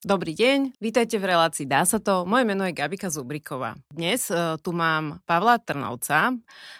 Dobrý 0.00 0.32
deň, 0.32 0.80
vítajte 0.80 1.20
v 1.20 1.28
relácii 1.28 1.68
Dá 1.68 1.84
sa 1.84 2.00
to. 2.00 2.24
Moje 2.24 2.48
meno 2.48 2.64
je 2.64 2.72
Gabika 2.72 3.12
Zubriková. 3.12 3.76
Dnes 3.92 4.32
uh, 4.32 4.56
tu 4.56 4.72
mám 4.72 5.20
Pavla 5.28 5.60
Trnovca. 5.60 6.32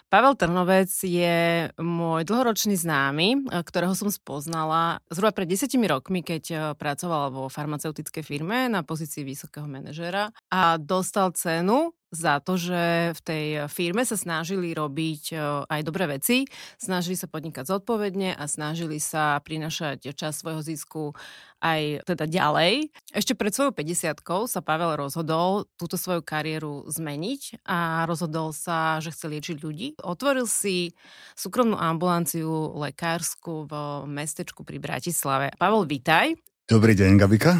Pavel 0.09 0.41
Trnovec 0.41 0.89
je 1.05 1.69
môj 1.77 2.25
dlhoročný 2.25 2.81
známy, 2.81 3.45
uh, 3.45 3.61
ktorého 3.61 3.93
som 3.93 4.09
spoznala 4.09 5.05
zhruba 5.13 5.37
pred 5.37 5.53
desetimi 5.53 5.85
rokmi, 5.85 6.25
keď 6.25 6.45
uh, 6.49 6.59
pracoval 6.73 7.29
vo 7.29 7.53
farmaceutickej 7.53 8.25
firme 8.25 8.73
na 8.73 8.81
pozícii 8.81 9.21
vysokého 9.21 9.69
manažera 9.69 10.33
a 10.49 10.81
dostal 10.81 11.37
cenu 11.37 11.93
za 12.11 12.43
to, 12.43 12.59
že 12.59 13.15
v 13.15 13.21
tej 13.23 13.45
firme 13.71 14.03
sa 14.03 14.19
snažili 14.19 14.75
robiť 14.75 15.35
aj 15.71 15.81
dobré 15.87 16.11
veci, 16.11 16.47
snažili 16.75 17.15
sa 17.15 17.31
podnikať 17.31 17.71
zodpovedne 17.71 18.35
a 18.35 18.45
snažili 18.51 18.99
sa 18.99 19.39
prinašať 19.39 20.11
čas 20.19 20.43
svojho 20.43 20.63
zisku 20.63 21.15
aj 21.63 22.03
teda 22.09 22.27
ďalej. 22.27 22.91
Ešte 23.15 23.39
pred 23.39 23.55
svojou 23.55 23.71
50 23.71 24.17
sa 24.49 24.61
Pavel 24.65 24.97
rozhodol 24.99 25.71
túto 25.79 25.95
svoju 25.95 26.25
kariéru 26.25 26.89
zmeniť 26.91 27.63
a 27.69 28.09
rozhodol 28.09 28.51
sa, 28.51 28.99
že 28.99 29.13
chce 29.15 29.27
liečiť 29.31 29.57
ľudí. 29.63 29.89
Otvoril 30.03 30.49
si 30.51 30.97
súkromnú 31.39 31.79
ambulanciu 31.79 32.75
lekársku 32.81 33.69
v 33.69 33.73
mestečku 34.09 34.67
pri 34.67 34.83
Bratislave. 34.83 35.53
Pavel, 35.61 35.87
vítaj. 35.87 36.35
Dobrý 36.65 36.97
deň, 36.97 37.21
Gabika. 37.21 37.55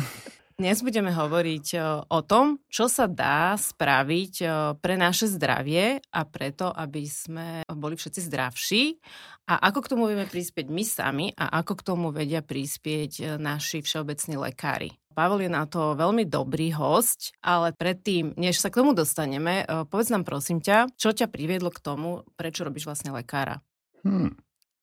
Dnes 0.61 0.85
budeme 0.85 1.09
hovoriť 1.09 1.67
e, 1.73 1.79
o 2.05 2.21
tom, 2.21 2.61
čo 2.69 2.85
sa 2.85 3.09
dá 3.09 3.57
spraviť 3.57 4.35
e, 4.45 4.47
pre 4.77 5.01
naše 5.01 5.25
zdravie 5.25 6.05
a 6.13 6.21
preto, 6.29 6.69
aby 6.69 7.09
sme 7.09 7.65
boli 7.65 7.97
všetci 7.97 8.21
zdravší 8.29 9.01
a 9.49 9.57
ako 9.73 9.81
k 9.81 9.91
tomu 9.97 10.05
vieme 10.13 10.29
prispieť 10.29 10.69
my 10.69 10.85
sami 10.85 11.27
a 11.33 11.65
ako 11.65 11.81
k 11.81 11.87
tomu 11.89 12.13
vedia 12.13 12.45
prispieť 12.45 13.13
e, 13.17 13.23
naši 13.41 13.81
všeobecní 13.81 14.37
lekári. 14.37 14.93
Pavel 15.17 15.49
je 15.49 15.51
na 15.57 15.65
to 15.65 15.97
veľmi 15.97 16.29
dobrý 16.29 16.77
host, 16.77 17.33
ale 17.41 17.73
predtým, 17.73 18.37
než 18.37 18.61
sa 18.61 18.69
k 18.69 18.85
tomu 18.85 18.93
dostaneme, 18.93 19.65
povedz 19.89 20.13
nám 20.13 20.29
prosím 20.29 20.61
ťa, 20.61 20.93
čo 20.93 21.17
ťa 21.17 21.33
priviedlo 21.33 21.73
k 21.73 21.81
tomu, 21.81 22.29
prečo 22.37 22.69
robíš 22.69 22.85
vlastne 22.85 23.17
lekára? 23.17 23.65
Hmm. 24.05 24.37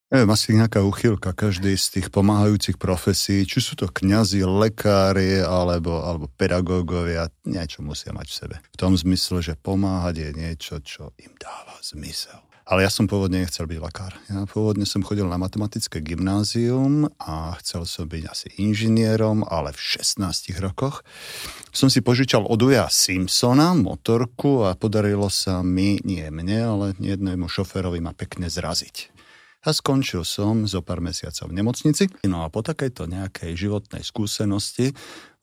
Neviem, 0.08 0.31
asi 0.31 0.55
nejaká 0.55 0.88
uchylka, 0.88 1.36
každý 1.36 1.75
z 1.75 2.00
tých 2.00 2.08
pomáhajúcich 2.16 2.80
profesí, 2.80 3.44
či 3.44 3.59
sú 3.59 3.75
to 3.75 3.91
kňazi, 3.91 4.39
lekári 4.39 5.44
alebo, 5.44 5.99
alebo 5.99 6.31
pedagógovia, 6.39 7.27
niečo 7.44 7.83
musia 7.83 8.16
mať 8.16 8.27
v 8.31 8.38
sebe. 8.39 8.55
V 8.72 8.80
tom 8.80 8.95
zmysle, 8.95 9.44
že 9.44 9.59
pomáhať 9.59 10.16
je 10.23 10.30
niečo, 10.31 10.80
čo 10.80 11.11
im 11.19 11.36
dáva 11.36 11.75
zmysel. 11.83 12.39
Ale 12.67 12.88
ja 12.88 12.91
som 12.91 13.03
pôvodne 13.03 13.44
nechcel 13.44 13.67
byť 13.67 13.80
lekár. 13.83 14.16
Ja 14.31 14.47
pôvodne 14.47 14.88
som 14.88 15.03
chodil 15.03 15.27
na 15.27 15.36
matematické 15.36 15.99
gymnázium 15.99 17.11
a 17.19 17.59
chcel 17.59 17.83
som 17.83 18.08
byť 18.08 18.23
asi 18.31 18.47
inžinierom, 18.64 19.44
ale 19.44 19.75
v 19.75 19.80
16 19.99 20.23
rokoch 20.64 21.03
som 21.75 21.92
si 21.92 21.99
požičal 21.99 22.47
od 22.47 22.59
Uja 22.64 22.88
Simpsona 22.88 23.75
motorku 23.75 24.64
a 24.64 24.75
podarilo 24.80 25.27
sa 25.27 25.59
mi, 25.67 25.99
nie 26.08 26.23
mne, 26.31 26.59
ale 26.64 26.86
jednému 26.95 27.52
šoférovi 27.52 27.99
ma 27.99 28.16
pekne 28.16 28.47
zraziť. 28.47 29.16
A 29.66 29.73
skončil 29.73 30.22
som 30.22 30.69
zo 30.69 30.86
pár 30.86 31.02
mesiacov 31.02 31.50
v 31.50 31.58
nemocnici. 31.58 32.05
No 32.27 32.45
a 32.45 32.53
po 32.53 32.61
takejto 32.61 33.09
nejakej 33.09 33.58
životnej 33.58 34.05
skúsenosti 34.05 34.94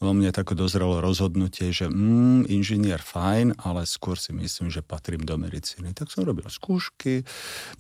vo 0.05 0.13
mne 0.13 0.31
tako 0.31 0.53
dozrelo 0.53 1.01
rozhodnutie, 1.01 1.73
že 1.73 1.89
mm, 1.89 2.51
inžinier 2.53 3.01
fajn, 3.01 3.57
ale 3.65 3.89
skôr 3.89 4.21
si 4.21 4.37
myslím, 4.37 4.69
že 4.69 4.85
patrím 4.85 5.25
do 5.25 5.41
medicíny. 5.41 5.97
Tak 5.97 6.13
som 6.13 6.29
robil 6.29 6.45
skúšky, 6.47 7.25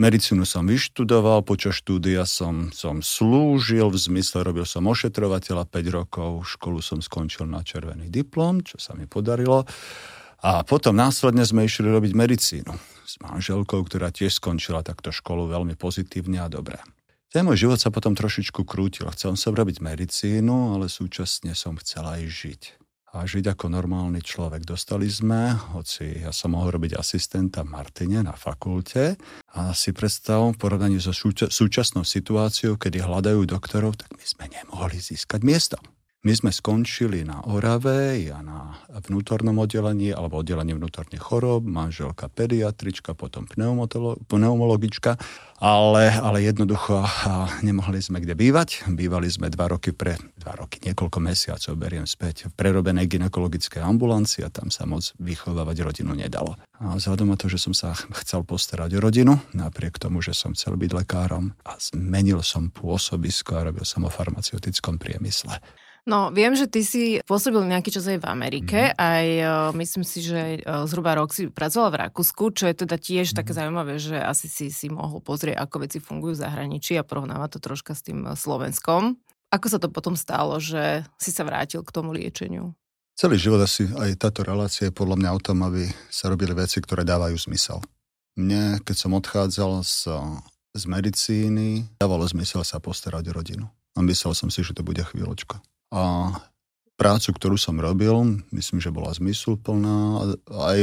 medicínu 0.01 0.49
som 0.49 0.65
vyštudoval, 0.65 1.45
počas 1.45 1.77
štúdia 1.77 2.25
som, 2.25 2.73
som 2.73 3.05
slúžil, 3.05 3.93
v 3.93 3.99
zmysle 3.99 4.41
robil 4.41 4.65
som 4.65 4.89
ošetrovateľa 4.89 5.69
5 5.69 5.97
rokov, 5.97 6.49
školu 6.49 6.81
som 6.81 7.05
skončil 7.05 7.45
na 7.45 7.61
červený 7.61 8.09
diplom, 8.09 8.65
čo 8.65 8.81
sa 8.81 8.97
mi 8.97 9.05
podarilo. 9.05 9.69
A 10.41 10.65
potom 10.67 10.97
následne 10.97 11.47
sme 11.47 11.69
išli 11.69 11.87
robiť 11.87 12.13
medicínu 12.17 12.73
s 13.05 13.15
manželkou, 13.21 13.85
ktorá 13.85 14.11
tiež 14.11 14.41
skončila 14.41 14.83
takto 14.83 15.13
školu 15.13 15.47
veľmi 15.53 15.77
pozitívne 15.77 16.41
a 16.43 16.49
dobre. 16.49 16.81
Ten 17.35 17.43
môj 17.43 17.67
život 17.67 17.83
sa 17.83 17.91
potom 17.91 18.15
trošičku 18.15 18.63
krútil. 18.63 19.11
Chcel 19.11 19.35
som 19.35 19.59
robiť 19.59 19.83
medicínu, 19.83 20.79
ale 20.79 20.87
súčasne 20.87 21.51
som 21.59 21.75
chcel 21.83 22.07
aj 22.07 22.23
žiť. 22.31 22.63
A 23.15 23.27
žiť 23.27 23.55
ako 23.55 23.71
normálny 23.71 24.23
človek. 24.23 24.67
Dostali 24.67 25.07
sme, 25.07 25.55
hoci 25.75 26.27
ja 26.27 26.35
som 26.35 26.55
mohol 26.55 26.79
robiť 26.79 26.99
asistenta 26.99 27.63
Martine 27.63 28.27
na 28.27 28.35
fakulte 28.35 29.15
a 29.55 29.71
si 29.71 29.95
predstav 29.95 30.43
v 30.51 30.59
porovnaní 30.59 30.99
so 30.99 31.15
súčasnou 31.51 32.03
situáciou, 32.03 32.75
kedy 32.75 33.03
hľadajú 33.03 33.47
doktorov, 33.47 33.99
tak 33.99 34.11
my 34.19 34.25
sme 34.27 34.51
nemohli 34.51 34.99
získať 34.99 35.47
miesto. 35.47 35.79
My 36.25 36.33
sme 36.33 36.49
skončili 36.49 37.21
na 37.21 37.45
Orave, 37.45 38.17
ja 38.25 38.41
na 38.41 38.81
vnútornom 38.89 39.61
oddelení 39.61 40.09
alebo 40.09 40.41
oddelení 40.41 40.73
vnútorných 40.73 41.21
chorób, 41.21 41.69
manželka 41.69 42.33
pediatrička, 42.33 43.13
potom 43.13 43.45
pneumologička, 43.45 45.21
ale, 45.61 46.17
ale 46.17 46.41
jednoducho 46.49 47.05
nemohli 47.61 48.01
sme 48.01 48.25
kde 48.25 48.41
bývať. 48.41 48.89
Bývali 48.89 49.29
sme 49.29 49.53
dva 49.53 49.77
roky 49.77 49.93
pre, 49.93 50.17
dva 50.41 50.57
roky, 50.57 50.81
niekoľko 50.89 51.21
mesiacov, 51.21 51.77
beriem 51.77 52.09
späť, 52.09 52.49
v 52.49 52.57
prerobenej 52.57 53.05
ginekologickej 53.05 53.85
ambulancii 53.85 54.49
a 54.49 54.51
tam 54.51 54.73
sa 54.73 54.89
moc 54.89 55.05
vychovávať 55.21 55.77
rodinu 55.85 56.17
nedalo. 56.17 56.57
A 56.81 56.97
vzhľadom 56.97 57.29
na 57.29 57.37
to, 57.37 57.53
že 57.53 57.61
som 57.61 57.77
sa 57.77 57.93
chcel 58.25 58.49
postarať 58.49 58.97
o 58.97 59.05
rodinu, 59.05 59.37
napriek 59.53 60.01
tomu, 60.01 60.25
že 60.25 60.33
som 60.33 60.57
chcel 60.57 60.81
byť 60.81 61.05
lekárom 61.05 61.53
a 61.69 61.77
zmenil 61.77 62.41
som 62.41 62.73
pôsobisko 62.73 63.61
a 63.61 63.69
robil 63.69 63.85
som 63.85 64.09
o 64.09 64.11
farmaceutickom 64.11 64.97
priemysle. 64.97 65.61
No, 66.05 66.29
viem, 66.29 66.53
že 66.53 66.69
ty 66.69 66.85
si 66.85 67.25
pôsobil 67.25 67.65
nejaký 67.65 67.89
čas 67.89 68.05
aj 68.05 68.21
v 68.21 68.29
Amerike, 68.29 68.93
mm. 68.93 68.97
aj 69.01 69.27
uh, 69.41 69.49
myslím 69.73 70.05
si, 70.05 70.21
že 70.21 70.61
uh, 70.61 70.85
zhruba 70.85 71.17
rok 71.17 71.33
si 71.33 71.49
pracoval 71.49 71.89
v 71.89 72.01
Rakúsku, 72.05 72.53
čo 72.53 72.69
je 72.69 72.85
teda 72.85 73.01
tiež 73.01 73.33
mm. 73.33 73.37
také 73.41 73.57
zaujímavé, 73.57 73.97
že 73.97 74.21
asi 74.21 74.53
si 74.53 74.69
si 74.69 74.93
mohol 74.93 75.25
pozrieť, 75.25 75.57
ako 75.65 75.89
veci 75.89 76.05
fungujú 76.05 76.37
v 76.37 76.43
zahraničí 76.45 77.01
a 77.01 77.09
porovnávať 77.09 77.57
to 77.57 77.73
troška 77.73 77.97
s 77.97 78.05
tým 78.05 78.21
e, 78.29 78.37
Slovenskom. 78.37 79.17
Ako 79.49 79.67
sa 79.73 79.81
to 79.81 79.89
potom 79.89 80.13
stalo, 80.13 80.61
že 80.61 81.09
si 81.17 81.33
sa 81.33 81.41
vrátil 81.49 81.81
k 81.81 81.95
tomu 81.95 82.13
liečeniu? 82.13 82.77
Celý 83.17 83.41
život 83.41 83.65
asi 83.65 83.89
aj 83.89 84.21
táto 84.21 84.45
relácia 84.45 84.91
je 84.91 84.93
podľa 84.93 85.17
mňa 85.25 85.31
o 85.33 85.41
tom, 85.41 85.65
aby 85.65 85.89
sa 86.13 86.29
robili 86.29 86.53
veci, 86.53 86.85
ktoré 86.85 87.09
dávajú 87.09 87.39
zmysel. 87.49 87.81
Mne, 88.37 88.83
keď 88.85 88.97
som 88.99 89.17
odchádzal 89.17 89.81
z, 89.87 90.11
z 90.75 90.83
medicíny, 90.85 91.87
dávalo 91.97 92.29
zmysel 92.29 92.61
sa 92.61 92.77
postarať 92.77 93.31
o 93.31 93.37
rodinu. 93.41 93.67
A 93.95 94.03
myslel 94.03 94.35
som 94.35 94.51
si, 94.51 94.61
že 94.67 94.75
to 94.75 94.83
bude 94.83 95.01
chvíľočka. 95.01 95.63
A 95.95 96.35
prácu, 96.99 97.31
ktorú 97.31 97.55
som 97.55 97.79
robil, 97.79 98.43
myslím, 98.51 98.83
že 98.83 98.91
bola 98.91 99.15
zmysluplná 99.15 100.27
aj, 100.51 100.81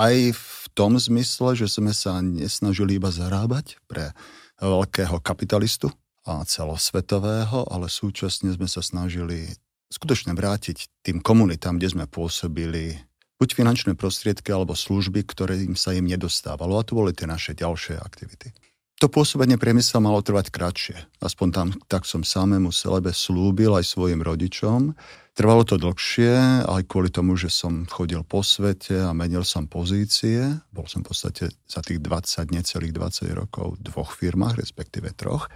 aj 0.00 0.14
v 0.32 0.64
tom 0.72 0.96
zmysle, 0.96 1.52
že 1.52 1.68
sme 1.68 1.92
sa 1.92 2.24
nesnažili 2.24 2.96
iba 2.96 3.12
zarábať 3.12 3.76
pre 3.84 4.16
veľkého 4.64 5.20
kapitalistu 5.20 5.92
a 6.24 6.40
celosvetového, 6.44 7.68
ale 7.68 7.92
súčasne 7.92 8.52
sme 8.56 8.68
sa 8.68 8.80
snažili 8.80 9.52
skutočne 9.92 10.32
vrátiť 10.32 11.04
tým 11.04 11.20
komunitám, 11.20 11.76
kde 11.76 11.92
sme 11.92 12.04
pôsobili 12.08 12.96
buď 13.40 13.48
finančné 13.56 13.92
prostriedky 13.96 14.52
alebo 14.52 14.76
služby, 14.76 15.24
ktoré 15.24 15.64
im 15.64 15.74
sa 15.74 15.96
im 15.96 16.04
nedostávalo. 16.04 16.76
A 16.76 16.86
to 16.86 16.96
boli 16.96 17.16
tie 17.16 17.24
naše 17.24 17.56
ďalšie 17.56 17.96
aktivity. 17.96 18.52
To 19.00 19.08
pôsobenie 19.08 19.56
priemysla 19.56 19.96
malo 19.96 20.20
trvať 20.20 20.52
kratšie. 20.52 20.96
Aspoň 21.24 21.48
tam, 21.56 21.68
tak 21.88 22.04
som 22.04 22.20
samému 22.20 22.68
sebe 22.68 23.16
slúbil 23.16 23.72
aj 23.72 23.88
svojim 23.88 24.20
rodičom. 24.20 24.92
Trvalo 25.32 25.64
to 25.64 25.80
dlhšie, 25.80 26.68
aj 26.68 26.84
kvôli 26.84 27.08
tomu, 27.08 27.32
že 27.32 27.48
som 27.48 27.88
chodil 27.88 28.20
po 28.28 28.44
svete 28.44 29.00
a 29.00 29.16
menil 29.16 29.40
som 29.40 29.64
pozície. 29.64 30.52
Bol 30.68 30.84
som 30.84 31.00
v 31.00 31.16
podstate 31.16 31.48
za 31.64 31.80
tých 31.80 32.04
20, 32.04 32.52
necelých 32.52 32.92
20 32.92 33.40
rokov 33.40 33.80
v 33.80 33.88
dvoch 33.88 34.12
firmách, 34.12 34.60
respektíve 34.60 35.16
troch. 35.16 35.48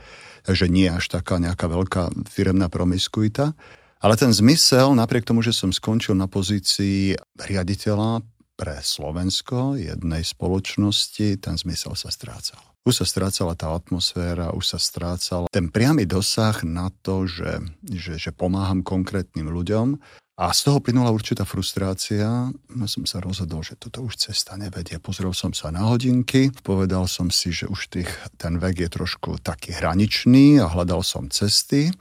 Takže 0.49 0.73
nie 0.73 0.89
až 0.89 1.13
taká 1.13 1.37
nejaká 1.37 1.69
veľká 1.69 2.17
firemná 2.33 2.73
promiskuita. 2.73 3.53
Ale 4.01 4.17
ten 4.17 4.33
zmysel, 4.33 4.97
napriek 4.97 5.29
tomu, 5.29 5.45
že 5.45 5.53
som 5.53 5.69
skončil 5.69 6.17
na 6.17 6.33
pozícii 6.33 7.13
riaditeľa 7.37 8.25
pre 8.57 8.81
Slovensko, 8.81 9.77
jednej 9.77 10.25
spoločnosti, 10.25 11.45
ten 11.45 11.61
zmysel 11.61 11.93
sa 11.93 12.09
strácal 12.09 12.74
už 12.85 13.01
sa 13.01 13.07
strácala 13.09 13.57
tá 13.57 13.73
atmosféra, 13.73 14.53
už 14.53 14.77
sa 14.77 14.79
strácal 14.79 15.49
ten 15.49 15.73
priamy 15.73 16.05
dosah 16.05 16.61
na 16.69 16.93
to, 17.01 17.25
že, 17.25 17.65
že, 17.81 18.21
že 18.21 18.31
pomáham 18.31 18.85
konkrétnym 18.85 19.49
ľuďom. 19.49 19.97
A 20.35 20.51
z 20.51 20.67
toho 20.67 20.83
plynula 20.83 21.15
určitá 21.15 21.47
frustrácia. 21.47 22.51
Ja 22.51 22.87
som 22.91 23.07
sa 23.07 23.23
rozhodol, 23.23 23.63
že 23.63 23.79
toto 23.79 24.03
už 24.03 24.19
cesta 24.19 24.59
nevedie. 24.59 24.99
Pozrel 24.99 25.31
som 25.31 25.55
sa 25.55 25.71
na 25.71 25.87
hodinky, 25.87 26.51
povedal 26.67 27.07
som 27.07 27.31
si, 27.31 27.55
že 27.55 27.71
už 27.71 27.87
tých, 27.89 28.11
ten 28.35 28.59
vek 28.59 28.83
je 28.83 28.91
trošku 28.91 29.39
taký 29.41 29.79
hraničný 29.79 30.59
a 30.59 30.67
hľadal 30.67 31.07
som 31.07 31.31
cesty. 31.31 31.95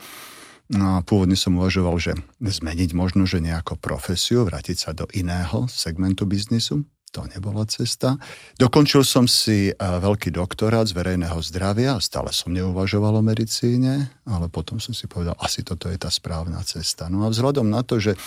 No 0.73 1.05
pôvodne 1.05 1.37
som 1.37 1.61
uvažoval, 1.61 1.95
že 2.01 2.17
zmeniť 2.41 2.97
možno, 2.97 3.29
že 3.29 3.37
nejakú 3.37 3.77
profesiu, 3.77 4.49
vrátiť 4.49 4.77
sa 4.81 4.91
do 4.97 5.05
iného 5.13 5.69
segmentu 5.69 6.25
biznisu 6.25 6.81
to 7.13 7.29
nebola 7.29 7.69
cesta. 7.69 8.17
Dokončil 8.57 9.05
som 9.05 9.29
si 9.29 9.69
veľký 9.77 10.33
doktorát 10.33 10.89
z 10.89 10.97
verejného 10.97 11.37
zdravia, 11.45 12.01
stále 12.01 12.33
som 12.33 12.49
neuvažoval 12.49 13.21
o 13.21 13.23
medicíne, 13.23 14.09
ale 14.25 14.49
potom 14.49 14.81
som 14.81 14.97
si 14.97 15.05
povedal, 15.05 15.37
asi 15.37 15.61
toto 15.61 15.93
je 15.93 16.01
tá 16.01 16.09
správna 16.09 16.65
cesta. 16.65 17.05
No 17.13 17.23
a 17.23 17.29
vzhľadom 17.29 17.69
na 17.69 17.85
to, 17.85 18.01
že 18.01 18.17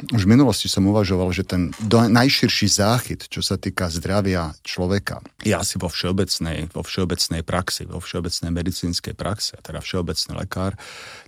už 0.00 0.24
v 0.24 0.32
minulosti 0.32 0.64
som 0.64 0.88
uvažoval, 0.88 1.28
že 1.28 1.44
ten 1.44 1.76
najširší 1.92 2.66
záchyt, 2.72 3.20
čo 3.28 3.44
sa 3.44 3.60
týka 3.60 3.92
zdravia 3.92 4.56
človeka, 4.64 5.20
je 5.44 5.52
asi 5.52 5.76
vo 5.76 5.92
všeobecnej, 5.92 6.72
vo 6.72 6.80
všeobecnej 6.80 7.44
praxi, 7.44 7.84
vo 7.84 8.00
všeobecnej 8.00 8.48
medicínskej 8.48 9.12
praxi, 9.12 9.60
teda 9.60 9.84
všeobecný 9.84 10.40
lekár, 10.40 10.72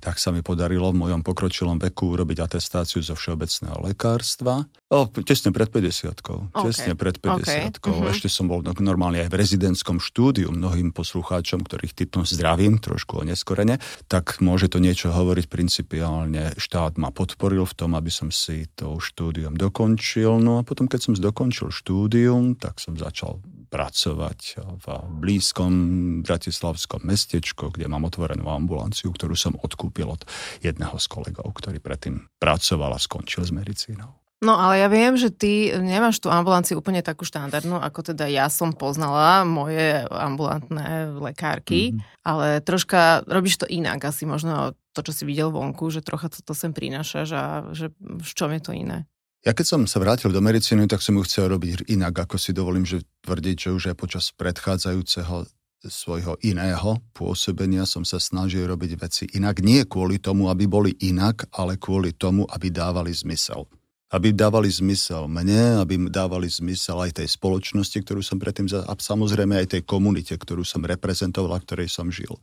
tak 0.01 0.17
sa 0.17 0.33
mi 0.33 0.41
podarilo 0.41 0.89
v 0.89 1.05
mojom 1.05 1.21
pokročilom 1.21 1.77
veku 1.85 2.17
urobiť 2.17 2.41
atestáciu 2.41 3.05
zo 3.05 3.13
všeobecného 3.13 3.77
lekárstva. 3.93 4.65
O, 4.93 5.09
tesne 5.09 5.57
pred 5.57 5.73
50 5.73 6.21
okay. 6.21 6.69
Tesne 6.69 6.93
pred 6.93 7.17
50 7.17 7.81
okay. 7.81 7.97
uh-huh. 7.97 8.13
Ešte 8.13 8.29
som 8.29 8.45
bol 8.45 8.61
normálne 8.61 9.25
aj 9.25 9.33
v 9.33 9.41
rezidentskom 9.41 10.05
štúdiu 10.05 10.53
mnohým 10.53 10.93
poslucháčom, 10.93 11.65
ktorých 11.65 11.97
typom 11.97 12.29
zdravím, 12.29 12.77
trošku 12.77 13.25
oneskorene, 13.25 13.81
tak 14.13 14.45
môže 14.45 14.69
to 14.69 14.85
niečo 14.85 15.09
hovoriť 15.09 15.49
principiálne. 15.49 16.53
Štát 16.61 17.01
ma 17.01 17.09
podporil 17.09 17.65
v 17.65 17.73
tom, 17.73 17.97
aby 17.97 18.13
som 18.13 18.29
si 18.29 18.69
to 18.77 19.01
štúdium 19.01 19.57
dokončil. 19.57 20.37
No 20.37 20.61
a 20.61 20.67
potom, 20.67 20.85
keď 20.85 21.09
som 21.09 21.13
dokončil 21.17 21.73
štúdium, 21.73 22.61
tak 22.61 22.77
som 22.77 22.93
začal 22.93 23.41
pracovať 23.73 24.61
v 24.61 24.87
blízkom 25.25 25.73
bratislavskom 26.21 27.01
mestečku, 27.09 27.73
kde 27.73 27.89
mám 27.89 28.05
otvorenú 28.05 28.45
ambulanciu, 28.53 29.09
ktorú 29.09 29.33
som 29.33 29.57
odkúpil 29.57 30.13
od 30.13 30.29
jedného 30.61 31.01
z 31.01 31.07
kolegov, 31.09 31.49
ktorý 31.57 31.81
predtým 31.81 32.29
pracoval 32.37 32.93
a 32.93 33.01
skončil 33.01 33.49
s 33.49 33.57
medicínou. 33.57 34.22
No 34.43 34.59
ale 34.59 34.83
ja 34.83 34.91
viem, 34.91 35.15
že 35.15 35.31
ty 35.31 35.71
nemáš 35.71 36.19
tú 36.19 36.27
ambulanciu 36.27 36.83
úplne 36.83 36.99
takú 36.99 37.23
štandardnú, 37.23 37.79
ako 37.79 38.11
teda 38.11 38.27
ja 38.27 38.51
som 38.51 38.75
poznala 38.75 39.47
moje 39.47 40.03
ambulantné 40.11 41.15
lekárky, 41.15 41.95
mm-hmm. 41.95 42.27
ale 42.27 42.59
troška 42.59 43.23
robíš 43.31 43.63
to 43.63 43.71
inak, 43.71 44.03
asi 44.03 44.27
možno 44.27 44.75
to, 44.91 45.07
čo 45.07 45.15
si 45.15 45.23
videl 45.23 45.55
vonku, 45.55 45.95
že 45.95 46.03
trocha 46.03 46.27
to, 46.27 46.43
to 46.43 46.59
sem 46.59 46.75
prinášaš 46.75 47.29
a 47.31 47.45
že 47.71 47.95
v 48.03 48.33
čom 48.35 48.51
je 48.51 48.61
to 48.61 48.75
iné? 48.75 49.07
Ja 49.47 49.55
keď 49.55 49.79
som 49.79 49.81
sa 49.87 50.03
vrátil 50.03 50.35
do 50.35 50.43
medicíny, 50.43 50.91
tak 50.91 51.07
som 51.07 51.15
ju 51.19 51.23
chcel 51.23 51.47
robiť 51.47 51.87
inak, 51.87 52.27
ako 52.27 52.35
si 52.35 52.51
dovolím, 52.51 52.83
že 52.83 53.07
tvrdiť, 53.23 53.71
že 53.71 53.71
už 53.71 53.95
aj 53.95 53.97
počas 53.99 54.35
predchádzajúceho 54.35 55.47
svojho 55.87 56.39
iného 56.43 56.99
pôsobenia 57.15 57.87
som 57.87 58.07
sa 58.07 58.19
snažil 58.23 58.67
robiť 58.67 58.91
veci 58.99 59.25
inak. 59.35 59.63
Nie 59.63 59.87
kvôli 59.87 60.19
tomu, 60.23 60.47
aby 60.51 60.67
boli 60.67 60.95
inak, 61.03 61.51
ale 61.55 61.79
kvôli 61.79 62.15
tomu, 62.15 62.47
aby 62.47 62.71
dávali 62.71 63.11
zmysel 63.11 63.67
aby 64.13 64.37
dávali 64.37 64.69
zmysel 64.69 65.25
mne, 65.25 65.81
aby 65.81 65.97
dávali 66.13 66.45
zmysel 66.47 67.01
aj 67.01 67.25
tej 67.25 67.29
spoločnosti, 67.33 67.97
ktorú 68.05 68.21
som 68.21 68.37
predtým, 68.37 68.69
a 68.69 68.93
samozrejme 68.93 69.57
aj 69.57 69.79
tej 69.79 69.83
komunite, 69.89 70.37
ktorú 70.37 70.63
som 70.69 70.85
reprezentoval 70.85 71.57
a 71.57 71.63
ktorej 71.65 71.89
som 71.89 72.13
žil. 72.13 72.37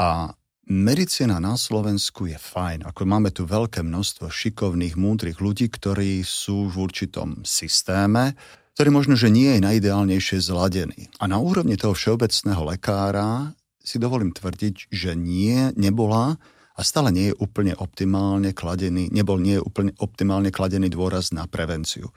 A 0.00 0.32
medicína 0.64 1.36
na 1.36 1.60
Slovensku 1.60 2.24
je 2.24 2.40
fajn. 2.40 2.88
Ako 2.88 3.04
máme 3.04 3.28
tu 3.36 3.44
veľké 3.44 3.84
množstvo 3.84 4.32
šikovných, 4.32 4.96
múdrych 4.96 5.44
ľudí, 5.44 5.68
ktorí 5.68 6.24
sú 6.24 6.72
v 6.72 6.88
určitom 6.88 7.44
systéme, 7.44 8.32
ktorý 8.80 8.88
možno, 8.88 9.12
že 9.12 9.28
nie 9.28 9.60
je 9.60 9.60
najideálnejšie 9.60 10.40
zladený. 10.40 11.12
A 11.20 11.28
na 11.28 11.36
úrovni 11.36 11.76
toho 11.76 11.92
všeobecného 11.92 12.64
lekára 12.64 13.52
si 13.76 14.00
dovolím 14.00 14.32
tvrdiť, 14.32 14.88
že 14.88 15.12
nie, 15.12 15.68
nebola 15.76 16.40
a 16.80 16.82
stále 16.82 17.12
nie 17.12 17.28
je 17.28 17.36
úplne 17.36 17.76
optimálne 17.76 18.56
kladený, 18.56 19.12
nebol 19.12 19.36
nie 19.36 19.60
je 19.60 19.62
úplne 19.62 19.92
optimálne 20.00 20.48
kladený 20.48 20.88
dôraz 20.88 21.28
na 21.28 21.44
prevenciu. 21.44 22.08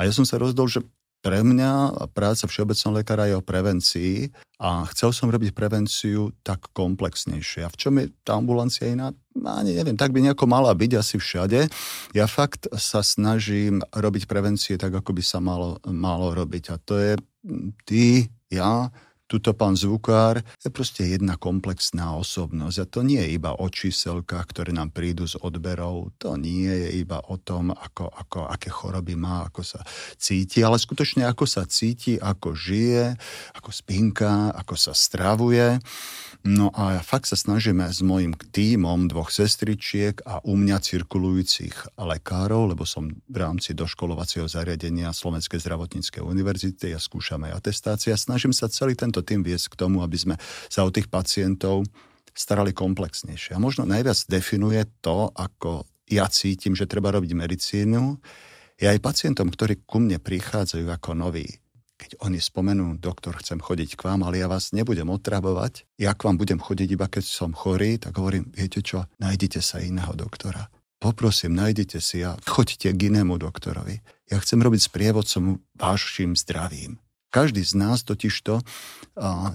A 0.00 0.08
ja 0.08 0.12
som 0.16 0.24
sa 0.24 0.40
rozdol, 0.40 0.72
že 0.72 0.80
pre 1.20 1.44
mňa 1.44 2.00
práca 2.16 2.48
všeobecného 2.48 2.96
lekára 2.96 3.28
je 3.28 3.36
o 3.36 3.44
prevencii 3.44 4.32
a 4.56 4.88
chcel 4.88 5.12
som 5.12 5.28
robiť 5.28 5.52
prevenciu 5.52 6.32
tak 6.40 6.72
komplexnejšie. 6.72 7.68
A 7.68 7.68
v 7.68 7.76
čom 7.76 8.00
je 8.00 8.08
tá 8.24 8.40
ambulancia 8.40 8.88
iná? 8.88 9.12
Ani 9.36 9.76
neviem, 9.76 10.00
tak 10.00 10.16
by 10.16 10.24
nejako 10.24 10.48
mala 10.48 10.72
byť 10.72 10.96
asi 10.96 11.20
všade. 11.20 11.68
Ja 12.16 12.24
fakt 12.24 12.72
sa 12.72 13.04
snažím 13.04 13.84
robiť 13.92 14.24
prevencie 14.24 14.80
tak, 14.80 14.96
ako 14.96 15.12
by 15.12 15.20
sa 15.20 15.44
malo, 15.44 15.76
malo 15.84 16.32
robiť. 16.32 16.72
A 16.72 16.80
to 16.80 16.96
je 16.96 17.12
ty, 17.84 18.32
ja, 18.48 18.88
tuto 19.30 19.54
pán 19.54 19.78
zvukár 19.78 20.42
je 20.58 20.74
proste 20.74 21.06
jedna 21.06 21.38
komplexná 21.38 22.18
osobnosť 22.18 22.76
a 22.82 22.90
to 22.90 23.00
nie 23.06 23.22
je 23.22 23.38
iba 23.38 23.54
o 23.54 23.70
číselkách, 23.70 24.50
ktoré 24.50 24.74
nám 24.74 24.90
prídu 24.90 25.22
z 25.30 25.38
odberov, 25.38 26.10
to 26.18 26.34
nie 26.34 26.66
je 26.66 26.98
iba 26.98 27.22
o 27.30 27.38
tom, 27.38 27.70
ako, 27.70 28.10
ako, 28.10 28.50
aké 28.50 28.74
choroby 28.74 29.14
má, 29.14 29.46
ako 29.46 29.62
sa 29.62 29.86
cíti, 30.18 30.66
ale 30.66 30.82
skutočne 30.82 31.30
ako 31.30 31.46
sa 31.46 31.62
cíti, 31.62 32.18
ako 32.18 32.58
žije, 32.58 33.14
ako 33.54 33.70
spinka, 33.70 34.50
ako 34.50 34.74
sa 34.74 34.90
stravuje. 34.90 35.78
No 36.40 36.72
a 36.72 37.04
fakt 37.04 37.28
sa 37.28 37.36
snažíme 37.36 37.84
s 37.84 38.00
mojim 38.00 38.32
tímom 38.32 39.12
dvoch 39.12 39.28
sestričiek 39.28 40.24
a 40.24 40.40
u 40.40 40.56
mňa 40.56 40.80
cirkulujúcich 40.80 42.00
lekárov, 42.00 42.72
lebo 42.72 42.88
som 42.88 43.12
v 43.12 43.36
rámci 43.36 43.76
doškolovacieho 43.76 44.48
zariadenia 44.48 45.12
Slovenskej 45.12 45.60
zdravotníckej 45.60 46.24
univerzity 46.24 46.90
a 46.90 46.96
ja 46.96 47.00
skúšam 47.00 47.44
aj 47.44 47.60
atestácia. 47.60 48.16
Snažím 48.16 48.56
sa 48.56 48.72
celý 48.72 48.96
tento 48.96 49.19
tým 49.20 49.44
viesť 49.44 49.74
k 49.74 49.78
tomu, 49.86 50.04
aby 50.04 50.16
sme 50.16 50.34
sa 50.68 50.84
o 50.84 50.90
tých 50.90 51.08
pacientov 51.08 51.84
starali 52.30 52.72
komplexnejšie. 52.72 53.56
A 53.56 53.62
možno 53.62 53.84
najviac 53.84 54.16
definuje 54.30 54.80
to, 55.04 55.28
ako 55.34 55.84
ja 56.10 56.26
cítim, 56.30 56.74
že 56.74 56.90
treba 56.90 57.14
robiť 57.14 57.32
medicínu, 57.36 58.18
je 58.80 58.86
aj 58.88 59.04
pacientom, 59.04 59.52
ktorí 59.52 59.84
ku 59.84 60.00
mne 60.00 60.16
prichádzajú 60.16 60.88
ako 60.88 61.12
noví 61.12 61.60
keď 62.00 62.16
oni 62.24 62.40
spomenú, 62.40 62.96
doktor, 62.96 63.36
chcem 63.44 63.60
chodiť 63.60 64.00
k 64.00 64.08
vám, 64.08 64.24
ale 64.24 64.40
ja 64.40 64.48
vás 64.48 64.72
nebudem 64.72 65.12
otravovať, 65.12 65.84
ja 66.00 66.16
k 66.16 66.24
vám 66.24 66.40
budem 66.40 66.56
chodiť 66.56 66.88
iba 66.96 67.04
keď 67.04 67.24
som 67.28 67.52
chorý, 67.52 68.00
tak 68.00 68.16
hovorím, 68.16 68.48
viete 68.56 68.80
čo, 68.80 69.04
nájdite 69.20 69.60
sa 69.60 69.84
iného 69.84 70.16
doktora. 70.16 70.72
Poprosím, 70.96 71.56
nájdite 71.56 72.00
si 72.00 72.24
a 72.24 72.36
choďte 72.44 72.92
k 72.96 73.12
inému 73.12 73.36
doktorovi. 73.36 74.00
Ja 74.32 74.40
chcem 74.40 74.60
robiť 74.60 74.80
s 74.80 74.92
prievodcom 74.92 75.60
vašim 75.76 76.36
zdravím. 76.36 77.00
Každý 77.30 77.62
z 77.62 77.74
nás 77.78 78.02
totižto 78.02 78.60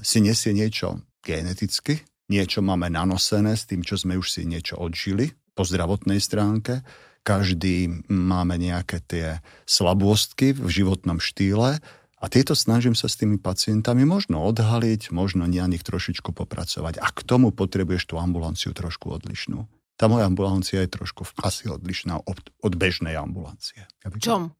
si 0.02 0.20
nesie 0.24 0.52
niečo 0.56 1.04
geneticky, 1.20 2.02
niečo 2.32 2.64
máme 2.64 2.88
nanosené 2.88 3.54
s 3.54 3.68
tým, 3.68 3.84
čo 3.84 4.00
sme 4.00 4.16
už 4.16 4.28
si 4.32 4.42
niečo 4.48 4.80
odžili 4.80 5.36
po 5.54 5.68
zdravotnej 5.68 6.20
stránke, 6.20 6.84
každý 7.26 8.06
máme 8.06 8.62
nejaké 8.62 9.02
tie 9.02 9.28
slabostky 9.66 10.54
v 10.54 10.70
životnom 10.70 11.18
štýle 11.18 11.82
a 12.22 12.26
tieto 12.30 12.54
snažím 12.54 12.94
sa 12.94 13.10
s 13.10 13.18
tými 13.18 13.42
pacientami 13.42 14.06
možno 14.06 14.46
odhaliť, 14.46 15.10
možno 15.10 15.50
na 15.50 15.66
nich 15.66 15.82
trošičku 15.82 16.32
popracovať. 16.38 17.02
A 17.02 17.10
k 17.10 17.20
tomu 17.26 17.50
potrebuješ 17.50 18.14
tú 18.14 18.22
ambulanciu 18.22 18.78
trošku 18.78 19.10
odlišnú. 19.10 19.66
Tá 19.98 20.06
moja 20.06 20.30
ambulancia 20.30 20.86
je 20.86 20.92
trošku 20.92 21.26
asi 21.42 21.66
odlišná 21.66 22.22
od, 22.30 22.38
od 22.62 22.74
bežnej 22.78 23.18
ambulancie. 23.18 23.90
V 24.06 24.22
čom? 24.22 24.54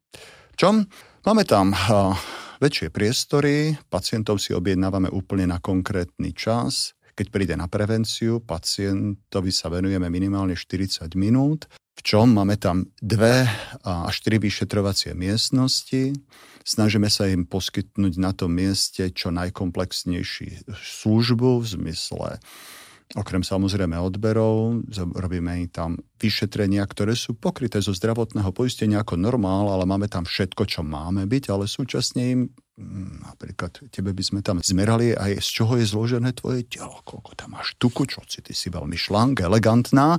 Čom? 0.58 0.88
Máme 1.26 1.42
tam 1.42 1.74
uh, 1.74 2.14
väčšie 2.62 2.94
priestory, 2.94 3.74
pacientov 3.90 4.38
si 4.38 4.54
objednávame 4.54 5.10
úplne 5.10 5.50
na 5.50 5.58
konkrétny 5.58 6.30
čas. 6.30 6.94
Keď 7.18 7.26
príde 7.34 7.54
na 7.58 7.66
prevenciu, 7.66 8.38
pacientovi 8.38 9.50
sa 9.50 9.66
venujeme 9.66 10.06
minimálne 10.06 10.54
40 10.54 11.18
minút. 11.18 11.66
V 11.98 12.00
čom? 12.06 12.30
Máme 12.30 12.54
tam 12.62 12.94
dve 13.02 13.42
až 13.82 14.16
tri 14.22 14.38
vyšetrovacie 14.38 15.18
miestnosti 15.18 16.14
Snažíme 16.66 17.06
sa 17.06 17.30
im 17.30 17.46
poskytnúť 17.46 18.18
na 18.18 18.34
tom 18.34 18.58
mieste 18.58 19.14
čo 19.14 19.30
najkomplexnejší 19.30 20.66
službu 20.74 21.62
v 21.62 21.66
zmysle 21.78 22.42
Okrem 23.14 23.46
samozrejme 23.46 23.94
odberov, 24.02 24.82
robíme 25.14 25.70
tam 25.70 25.94
vyšetrenia, 26.18 26.82
ktoré 26.82 27.14
sú 27.14 27.38
pokryté 27.38 27.78
zo 27.78 27.94
zdravotného 27.94 28.50
poistenia 28.50 29.06
ako 29.06 29.14
normál, 29.14 29.70
ale 29.70 29.86
máme 29.86 30.10
tam 30.10 30.26
všetko, 30.26 30.66
čo 30.66 30.82
máme 30.82 31.22
byť, 31.30 31.44
ale 31.54 31.70
súčasne 31.70 32.22
im 32.34 32.40
mm, 32.50 33.30
napríklad 33.30 33.78
tebe 33.94 34.10
by 34.10 34.22
sme 34.26 34.40
tam 34.42 34.58
zmerali 34.58 35.14
aj 35.14 35.38
z 35.38 35.48
čoho 35.54 35.78
je 35.78 35.86
zložené 35.86 36.34
tvoje 36.34 36.66
telo, 36.66 36.98
koľko 37.06 37.38
tam 37.38 37.54
máš 37.54 37.78
tuku, 37.78 38.10
čo 38.10 38.26
si 38.26 38.42
ty 38.42 38.50
si 38.50 38.74
veľmi 38.74 38.98
šlank, 38.98 39.38
elegantná 39.38 40.18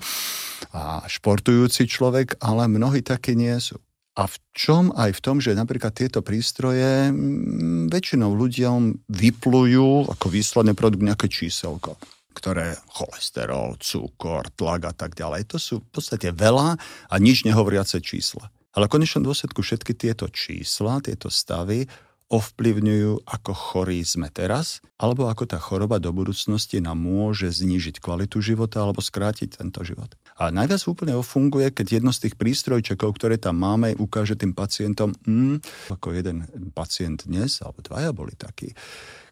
a 0.72 1.04
športujúci 1.12 1.92
človek, 1.92 2.40
ale 2.40 2.72
mnohí 2.72 3.04
takí 3.04 3.36
nie 3.36 3.60
sú. 3.60 3.84
A 4.16 4.32
v 4.32 4.40
čom 4.56 4.96
aj 4.96 5.12
v 5.12 5.22
tom, 5.22 5.38
že 5.44 5.60
napríklad 5.60 5.92
tieto 5.92 6.24
prístroje 6.24 7.12
mm, 7.12 7.92
väčšinou 7.92 8.32
ľuďom 8.32 9.12
vyplujú 9.12 10.08
ako 10.08 10.26
výsledný 10.32 10.72
produkt 10.72 11.04
nejaké 11.04 11.28
číselko 11.28 12.00
ktoré 12.38 12.78
cholesterol, 12.94 13.82
cukor, 13.82 14.54
tlak 14.54 14.86
a 14.86 14.94
tak 14.94 15.18
ďalej. 15.18 15.50
To 15.50 15.58
sú 15.58 15.76
v 15.82 15.90
podstate 15.90 16.30
veľa 16.30 16.78
a 17.10 17.16
nič 17.18 17.42
nehovoriace 17.50 17.98
čísla. 17.98 18.54
Ale 18.78 18.86
v 18.86 19.02
konečnom 19.02 19.26
dôsledku 19.26 19.66
všetky 19.66 19.98
tieto 19.98 20.30
čísla, 20.30 21.02
tieto 21.02 21.34
stavy 21.34 21.90
ovplyvňujú, 22.28 23.24
ako 23.24 23.52
chorí 23.56 24.04
sme 24.04 24.28
teraz, 24.28 24.84
alebo 25.00 25.32
ako 25.32 25.48
tá 25.48 25.58
choroba 25.64 25.96
do 25.96 26.12
budúcnosti 26.12 26.84
nám 26.84 27.00
môže 27.00 27.48
znížiť 27.48 28.04
kvalitu 28.04 28.44
života 28.44 28.84
alebo 28.84 29.00
skrátiť 29.00 29.64
tento 29.64 29.80
život. 29.88 30.12
A 30.36 30.52
najviac 30.52 30.84
úplne 30.92 31.16
funguje, 31.24 31.72
keď 31.72 31.98
jedno 31.98 32.12
z 32.12 32.28
tých 32.28 32.36
prístrojčekov, 32.36 33.16
ktoré 33.16 33.40
tam 33.40 33.58
máme, 33.64 33.96
ukáže 33.96 34.36
tým 34.36 34.52
pacientom, 34.52 35.16
mm, 35.24 35.90
ako 35.90 36.14
jeden 36.14 36.46
pacient 36.76 37.26
dnes, 37.26 37.64
alebo 37.64 37.80
dvaja 37.82 38.12
boli 38.12 38.36
takí, 38.36 38.76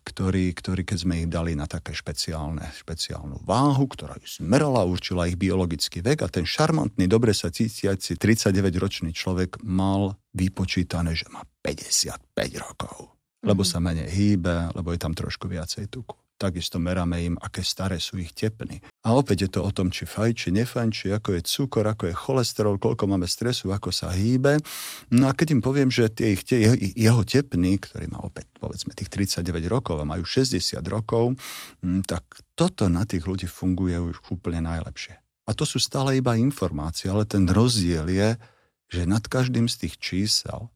ktorí, 0.05 0.53
ktorí 0.53 0.85
keď 0.85 0.97
sme 1.01 1.25
ich 1.25 1.27
dali 1.27 1.57
na 1.57 1.65
také 1.65 1.97
špeciálne, 1.97 2.62
špeciálnu 2.77 3.41
váhu, 3.41 3.89
ktorá 3.89 4.13
ju 4.21 4.29
zmerala, 4.45 4.85
určila 4.85 5.25
ich 5.25 5.35
biologický 5.35 6.05
vek 6.05 6.21
a 6.21 6.29
ten 6.29 6.45
šarmantný, 6.45 7.09
dobre 7.09 7.33
sa 7.33 7.50
cítiaci 7.50 8.13
39-ročný 8.15 9.12
človek 9.12 9.65
mal 9.65 10.13
vypočítané, 10.38 11.17
že 11.17 11.25
má 11.33 11.41
55 11.65 12.21
rokov. 12.62 13.17
Lebo 13.41 13.65
mhm. 13.65 13.69
sa 13.69 13.77
menej 13.81 14.09
hýbe, 14.13 14.74
lebo 14.77 14.93
je 14.93 15.00
tam 15.01 15.17
trošku 15.17 15.50
viacej 15.50 15.89
tuku. 15.89 16.25
Takisto 16.35 16.83
meráme 16.83 17.23
im, 17.23 17.35
aké 17.39 17.63
staré 17.63 17.95
sú 17.95 18.19
ich 18.19 18.35
tepny. 18.35 18.83
A 19.07 19.15
opäť 19.15 19.47
je 19.47 19.49
to 19.55 19.63
o 19.63 19.71
tom, 19.71 19.87
či 19.87 20.03
fajči, 20.03 20.51
nefajči, 20.51 21.15
ako 21.15 21.39
je 21.39 21.41
cukor, 21.47 21.87
ako 21.87 22.11
je 22.11 22.15
cholesterol, 22.15 22.75
koľko 22.75 23.07
máme 23.07 23.23
stresu, 23.23 23.71
ako 23.71 23.95
sa 23.95 24.11
hýbe. 24.11 24.59
No 25.15 25.31
a 25.31 25.35
keď 25.37 25.55
im 25.55 25.61
poviem, 25.63 25.87
že 25.87 26.11
tie 26.11 26.35
ich, 26.35 26.43
tie, 26.43 26.75
jeho 26.75 27.23
tepny, 27.23 27.79
ktorý 27.79 28.11
má 28.11 28.19
opäť 28.19 28.51
povedzme 28.59 28.91
tých 28.91 29.07
39 29.07 29.47
rokov 29.71 29.95
a 29.95 30.03
majú 30.03 30.27
60 30.27 30.59
rokov, 30.91 31.39
hm, 31.79 32.03
tak 32.03 32.27
toto 32.51 32.91
na 32.91 33.07
tých 33.07 33.23
ľudí 33.23 33.47
funguje 33.47 33.95
už 33.95 34.19
úplne 34.27 34.59
najlepšie. 34.59 35.15
A 35.47 35.55
to 35.55 35.63
sú 35.63 35.79
stále 35.79 36.19
iba 36.19 36.35
informácie, 36.35 37.07
ale 37.07 37.23
ten 37.23 37.47
rozdiel 37.47 38.11
je, 38.11 38.29
že 38.91 39.07
nad 39.07 39.23
každým 39.23 39.71
z 39.71 39.87
tých 39.87 39.95
čísel 40.03 40.67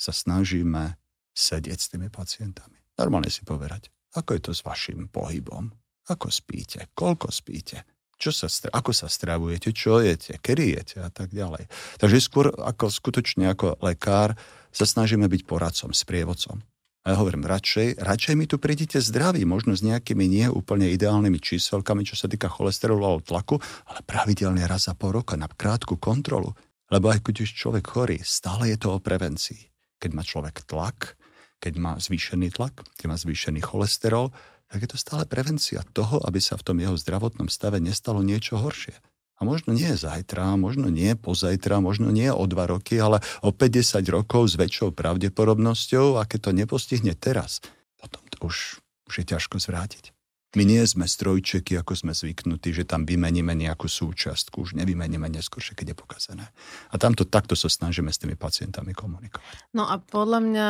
sa 0.00 0.12
snažíme 0.14 0.96
sedieť 1.36 1.78
s 1.78 1.90
tými 1.92 2.08
pacientami. 2.08 2.80
Normálne 2.96 3.28
si 3.28 3.44
povedať, 3.44 3.92
ako 4.12 4.30
je 4.36 4.42
to 4.44 4.52
s 4.52 4.62
vašim 4.64 5.08
pohybom? 5.08 5.72
Ako 6.10 6.28
spíte? 6.28 6.90
Koľko 6.92 7.30
spíte? 7.30 7.86
Čo 8.22 8.30
sa, 8.30 8.46
ako 8.70 8.94
sa 8.94 9.10
stravujete? 9.10 9.74
Čo 9.74 9.98
jete? 9.98 10.38
Kedy 10.38 10.64
jete? 10.78 10.96
A 11.02 11.10
tak 11.10 11.34
ďalej. 11.34 11.66
Takže 11.98 12.18
skôr 12.22 12.54
ako 12.54 12.86
skutočne 12.86 13.50
ako 13.50 13.82
lekár 13.82 14.38
sa 14.70 14.86
snažíme 14.86 15.26
byť 15.26 15.42
poradcom, 15.42 15.90
sprievodcom. 15.90 16.62
A 17.02 17.06
ja 17.10 17.16
hovorím, 17.18 17.50
radšej, 17.50 17.98
radšej 17.98 18.34
mi 18.38 18.46
tu 18.46 18.62
prídite 18.62 19.02
zdraví, 19.02 19.42
možno 19.42 19.74
s 19.74 19.82
nejakými 19.82 20.22
nie 20.30 20.46
úplne 20.46 20.86
ideálnymi 20.94 21.42
číselkami, 21.42 22.06
čo 22.06 22.14
sa 22.14 22.30
týka 22.30 22.46
cholesterolu 22.46 23.02
alebo 23.02 23.26
tlaku, 23.26 23.58
ale 23.90 24.06
pravidelne 24.06 24.62
raz 24.70 24.86
za 24.86 24.94
pol 24.94 25.18
roka 25.18 25.34
na 25.34 25.50
krátku 25.50 25.98
kontrolu. 25.98 26.54
Lebo 26.94 27.10
aj 27.10 27.26
keď 27.26 27.42
už 27.42 27.58
človek 27.58 27.90
chorý, 27.90 28.22
stále 28.22 28.70
je 28.70 28.78
to 28.78 28.94
o 28.94 29.02
prevencii. 29.02 29.66
Keď 29.98 30.10
má 30.14 30.22
človek 30.22 30.62
tlak, 30.62 31.18
keď 31.62 31.74
má 31.78 31.92
zvýšený 32.02 32.58
tlak, 32.58 32.82
keď 32.98 33.06
má 33.06 33.14
zvýšený 33.14 33.62
cholesterol, 33.62 34.34
tak 34.66 34.82
je 34.82 34.90
to 34.90 34.98
stále 34.98 35.22
prevencia 35.30 35.86
toho, 35.94 36.18
aby 36.26 36.42
sa 36.42 36.58
v 36.58 36.66
tom 36.66 36.76
jeho 36.82 36.98
zdravotnom 36.98 37.46
stave 37.46 37.78
nestalo 37.78 38.18
niečo 38.26 38.58
horšie. 38.58 38.98
A 39.38 39.46
možno 39.46 39.74
nie 39.74 39.94
zajtra, 39.94 40.58
možno 40.58 40.90
nie 40.90 41.14
pozajtra, 41.14 41.78
možno 41.78 42.10
nie 42.10 42.30
o 42.30 42.46
dva 42.50 42.66
roky, 42.66 42.98
ale 42.98 43.22
o 43.42 43.54
50 43.54 44.02
rokov 44.10 44.50
s 44.50 44.54
väčšou 44.58 44.94
pravdepodobnosťou 44.94 46.18
a 46.18 46.26
keď 46.26 46.38
to 46.40 46.50
nepostihne 46.54 47.12
teraz, 47.14 47.62
potom 47.98 48.22
to 48.30 48.38
už, 48.42 48.82
už 49.10 49.14
je 49.22 49.24
ťažko 49.34 49.58
zvrátiť. 49.62 50.14
My 50.52 50.68
nie 50.68 50.84
sme 50.84 51.08
strojčeky, 51.08 51.80
ako 51.80 51.96
sme 51.96 52.12
zvyknutí, 52.12 52.76
že 52.76 52.84
tam 52.84 53.08
vymeníme 53.08 53.56
nejakú 53.56 53.88
súčiastku, 53.88 54.68
už 54.68 54.76
nevymeníme 54.76 55.24
neskôr, 55.32 55.64
keď 55.64 55.92
je 55.92 55.96
pokazené. 55.96 56.44
A 56.92 57.00
tamto 57.00 57.24
takto 57.24 57.56
sa 57.56 57.72
snažíme 57.72 58.12
s 58.12 58.20
tými 58.20 58.36
pacientami 58.36 58.92
komunikovať. 58.92 59.72
No 59.72 59.88
a 59.88 59.96
podľa 59.96 60.40
mňa 60.44 60.68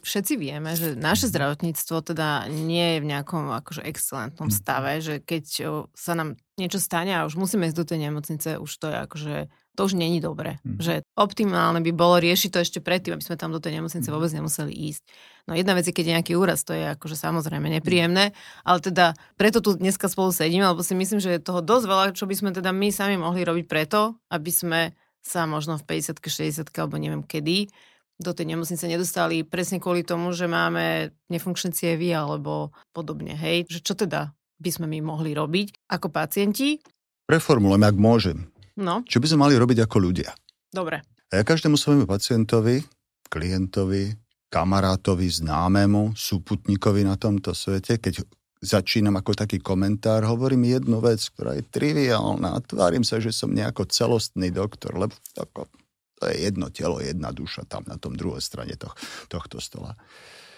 všetci 0.00 0.34
vieme, 0.40 0.72
že 0.72 0.96
naše 0.96 1.28
mhm. 1.28 1.32
zdravotníctvo 1.36 1.96
teda 2.00 2.48
nie 2.48 2.96
je 2.96 2.98
v 3.04 3.10
nejakom 3.12 3.52
akože 3.52 3.84
excelentnom 3.84 4.48
mhm. 4.48 4.56
stave, 4.56 4.92
že 5.04 5.14
keď 5.20 5.44
sa 5.92 6.12
nám 6.16 6.40
niečo 6.56 6.80
stane 6.80 7.12
a 7.14 7.28
už 7.28 7.36
musíme 7.36 7.68
ísť 7.68 7.78
do 7.78 7.86
tej 7.86 7.98
nemocnice, 8.10 8.48
už 8.58 8.70
to 8.80 8.86
je 8.90 8.96
akože 8.96 9.36
to 9.78 9.86
už 9.86 9.94
není 9.94 10.18
dobre. 10.18 10.58
Mm. 10.66 10.82
Že 10.82 10.94
optimálne 11.14 11.78
by 11.78 11.94
bolo 11.94 12.18
riešiť 12.18 12.50
to 12.50 12.58
ešte 12.58 12.78
predtým, 12.82 13.14
aby 13.14 13.22
sme 13.22 13.38
tam 13.38 13.54
do 13.54 13.62
tej 13.62 13.78
nemocnice 13.78 14.10
vôbec 14.10 14.26
nemuseli 14.34 14.74
ísť. 14.74 15.06
No 15.48 15.56
jedna 15.56 15.72
vec 15.72 15.88
je, 15.88 15.96
keď 15.96 16.04
je 16.04 16.14
nejaký 16.20 16.32
úraz, 16.36 16.60
to 16.60 16.76
je 16.76 16.92
akože 16.92 17.16
samozrejme 17.16 17.72
nepríjemné, 17.80 18.36
ale 18.68 18.78
teda 18.84 19.16
preto 19.40 19.64
tu 19.64 19.72
dneska 19.72 20.04
spolu 20.12 20.28
sedíme, 20.28 20.68
lebo 20.68 20.84
si 20.84 20.92
myslím, 20.92 21.24
že 21.24 21.40
je 21.40 21.40
toho 21.40 21.64
dosť 21.64 21.84
veľa, 21.88 22.04
čo 22.12 22.28
by 22.28 22.34
sme 22.36 22.50
teda 22.52 22.68
my 22.68 22.92
sami 22.92 23.16
mohli 23.16 23.48
robiť 23.48 23.64
preto, 23.64 24.20
aby 24.28 24.52
sme 24.52 24.80
sa 25.24 25.48
možno 25.48 25.80
v 25.80 25.88
50 25.88 26.20
60 26.20 26.68
alebo 26.76 27.00
neviem 27.00 27.24
kedy 27.24 27.72
do 28.18 28.34
tej 28.34 28.50
nemocnice 28.50 28.84
nedostali 28.90 29.46
presne 29.46 29.78
kvôli 29.78 30.02
tomu, 30.02 30.34
že 30.34 30.50
máme 30.50 31.14
nefunkčné 31.30 31.70
cievy 31.70 32.10
alebo 32.10 32.74
podobne. 32.90 33.38
Hej, 33.38 33.70
že 33.70 33.80
čo 33.80 33.94
teda 33.94 34.34
by 34.58 34.70
sme 34.74 34.90
my 34.90 34.98
mohli 35.06 35.32
robiť 35.38 35.86
ako 35.86 36.10
pacienti? 36.10 36.82
Preformulujem, 37.30 37.86
ak 37.86 37.96
môžem. 37.96 38.38
No. 38.74 39.06
Čo 39.06 39.22
by 39.22 39.26
sme 39.30 39.42
mali 39.46 39.54
robiť 39.54 39.86
ako 39.86 39.96
ľudia? 40.02 40.34
Dobre. 40.74 41.06
A 41.30 41.32
ja 41.38 41.42
každému 41.46 41.78
svojmu 41.78 42.10
pacientovi, 42.10 42.82
klientovi, 43.30 44.18
kamarátovi, 44.48 45.28
známemu, 45.28 46.16
súputníkovi 46.16 47.04
na 47.04 47.20
tomto 47.20 47.52
svete, 47.52 48.00
keď 48.00 48.24
začínam 48.58 49.14
ako 49.14 49.38
taký 49.38 49.62
komentár, 49.62 50.26
hovorím 50.26 50.66
jednu 50.66 50.98
vec, 50.98 51.22
ktorá 51.30 51.54
je 51.54 51.64
triviálna 51.68 52.58
tvárim 52.66 53.06
sa, 53.06 53.22
že 53.22 53.30
som 53.30 53.54
nejako 53.54 53.86
celostný 53.86 54.50
doktor, 54.50 54.98
lebo 54.98 55.14
ako, 55.38 55.70
to 56.18 56.22
je 56.26 56.36
jedno 56.50 56.66
telo, 56.74 56.98
jedna 56.98 57.30
duša 57.30 57.68
tam 57.70 57.86
na 57.86 57.94
tom 58.00 58.18
druhej 58.18 58.42
strane 58.42 58.74
toh, 58.74 58.92
tohto 59.30 59.62
stola. 59.62 59.94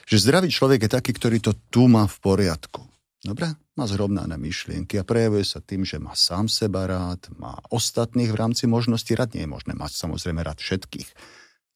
Že 0.08 0.26
zdravý 0.26 0.48
človek 0.48 0.88
je 0.88 0.90
taký, 0.90 1.12
ktorý 1.14 1.38
to 1.44 1.52
tu 1.68 1.86
má 1.86 2.08
v 2.08 2.16
poriadku. 2.24 2.82
Dobre? 3.20 3.52
Má 3.76 3.84
zrovnané 3.84 4.40
myšlienky 4.40 4.96
a 4.96 5.04
prejavuje 5.04 5.44
sa 5.44 5.60
tým, 5.60 5.84
že 5.84 6.00
má 6.00 6.16
sám 6.16 6.48
seba 6.48 6.88
rád, 6.88 7.28
má 7.36 7.60
ostatných 7.68 8.32
v 8.32 8.40
rámci 8.40 8.64
možností 8.64 9.12
rád. 9.12 9.36
Nie 9.36 9.44
je 9.44 9.52
možné 9.52 9.76
mať 9.76 9.92
samozrejme 9.92 10.40
rád 10.40 10.56
všetkých. 10.56 11.08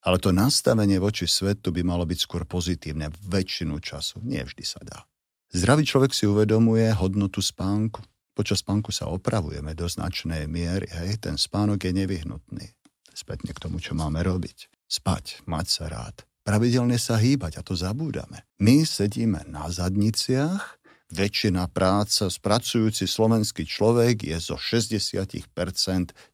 Ale 0.05 0.21
to 0.21 0.29
nastavenie 0.29 1.01
voči 1.01 1.25
svetu 1.25 1.73
by 1.73 1.81
malo 1.81 2.05
byť 2.05 2.19
skôr 2.21 2.45
pozitívne 2.45 3.09
väčšinu 3.25 3.81
času. 3.81 4.21
Nie 4.21 4.45
vždy 4.45 4.63
sa 4.63 4.79
dá. 4.85 5.09
Zdravý 5.49 5.81
človek 5.81 6.13
si 6.13 6.29
uvedomuje 6.29 6.85
hodnotu 6.93 7.41
spánku. 7.41 8.05
Počas 8.37 8.61
spánku 8.61 8.93
sa 8.93 9.09
opravujeme 9.09 9.73
do 9.73 9.89
značnej 9.89 10.45
miery. 10.45 10.85
Hej, 10.93 11.25
ten 11.25 11.41
spánok 11.41 11.89
je 11.89 11.91
nevyhnutný. 11.95 12.67
Spätne 13.15 13.55
k 13.55 13.63
tomu, 13.63 13.81
čo 13.81 13.97
máme 13.97 14.21
robiť. 14.21 14.69
Spať, 14.85 15.47
mať 15.49 15.65
sa 15.65 15.85
rád, 15.89 16.27
pravidelne 16.45 16.99
sa 17.01 17.17
hýbať 17.17 17.57
a 17.57 17.65
to 17.65 17.73
zabúdame. 17.73 18.45
My 18.61 18.85
sedíme 18.85 19.47
na 19.49 19.71
zadniciach 19.71 20.77
väčšina 21.09 21.71
práca, 21.71 22.27
spracujúci 22.27 23.07
slovenský 23.07 23.63
človek 23.63 24.27
je 24.27 24.37
zo 24.37 24.59
60% 24.59 25.47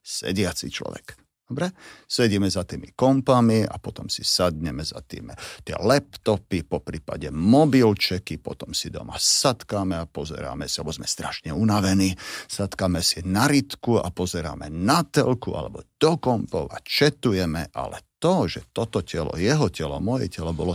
sediaci 0.02 0.68
človek. 0.74 1.21
Dobre? 1.52 1.68
Sedíme 2.08 2.48
za 2.48 2.64
tými 2.64 2.96
kompami 2.96 3.68
a 3.68 3.76
potom 3.76 4.08
si 4.08 4.24
sadneme 4.24 4.88
za 4.88 5.04
tými 5.04 5.36
tie 5.68 5.76
laptopy, 5.76 6.64
po 6.64 6.80
prípade 6.80 7.28
mobilčeky, 7.28 8.40
potom 8.40 8.72
si 8.72 8.88
doma 8.88 9.20
sadkáme 9.20 10.00
a 10.00 10.08
pozeráme 10.08 10.72
si, 10.72 10.80
lebo 10.80 10.96
sme 10.96 11.04
strašne 11.04 11.52
unavení, 11.52 12.16
sadkáme 12.48 13.04
si 13.04 13.20
na 13.28 13.52
rytku 13.52 14.00
a 14.00 14.08
pozeráme 14.16 14.72
na 14.72 15.04
telku 15.04 15.52
alebo 15.52 15.84
do 16.00 16.16
kompov 16.16 16.72
a 16.72 16.80
četujeme, 16.80 17.68
ale 17.76 18.16
to, 18.16 18.48
že 18.48 18.72
toto 18.72 19.04
telo, 19.04 19.36
jeho 19.36 19.68
telo, 19.68 20.00
moje 20.00 20.32
telo 20.32 20.56
bolo 20.56 20.72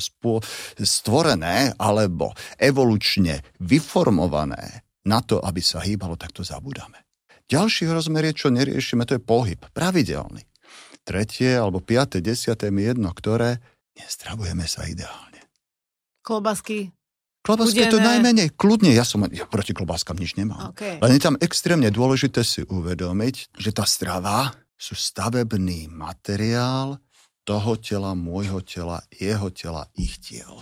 stvorené 0.77 1.73
alebo 1.81 2.37
evolučne 2.61 3.41
vyformované 3.65 4.85
na 5.09 5.25
to, 5.25 5.41
aby 5.41 5.65
sa 5.65 5.81
hýbalo, 5.81 6.21
tak 6.21 6.37
to 6.37 6.45
zabúdame. 6.45 7.07
Ďalší 7.47 7.87
rozmer 7.87 8.27
je, 8.27 8.43
čo 8.43 8.49
neriešime, 8.51 9.07
to 9.07 9.17
je 9.17 9.23
pohyb, 9.23 9.63
pravidelný. 9.71 10.43
Tretie 11.07 11.55
alebo 11.55 11.79
piaté, 11.79 12.19
desiaté 12.19 12.75
mi 12.75 12.83
jedno, 12.83 13.15
ktoré 13.15 13.63
nestravujeme 13.95 14.67
sa 14.67 14.91
ideálne. 14.91 15.39
Klobasky, 16.27 16.91
Klobáska 17.47 17.79
je 17.79 17.95
to 17.95 18.03
najmenej. 18.03 18.59
Kľudne, 18.59 18.91
ja 18.91 19.07
som 19.07 19.23
ja 19.31 19.47
proti 19.47 19.71
klobáskam 19.71 20.19
nič 20.19 20.35
nemám. 20.35 20.75
Okay. 20.75 20.99
Len 20.99 21.15
je 21.15 21.23
tam 21.23 21.39
extrémne 21.39 21.87
dôležité 21.95 22.43
si 22.43 22.67
uvedomiť, 22.67 23.55
že 23.55 23.71
tá 23.71 23.87
strava 23.87 24.51
sú 24.75 24.99
stavebný 24.99 25.87
materiál 25.87 26.99
toho 27.47 27.79
tela, 27.79 28.19
môjho 28.19 28.59
tela, 28.67 29.07
jeho 29.15 29.47
tela, 29.55 29.87
ich 29.95 30.19
tiel. 30.19 30.59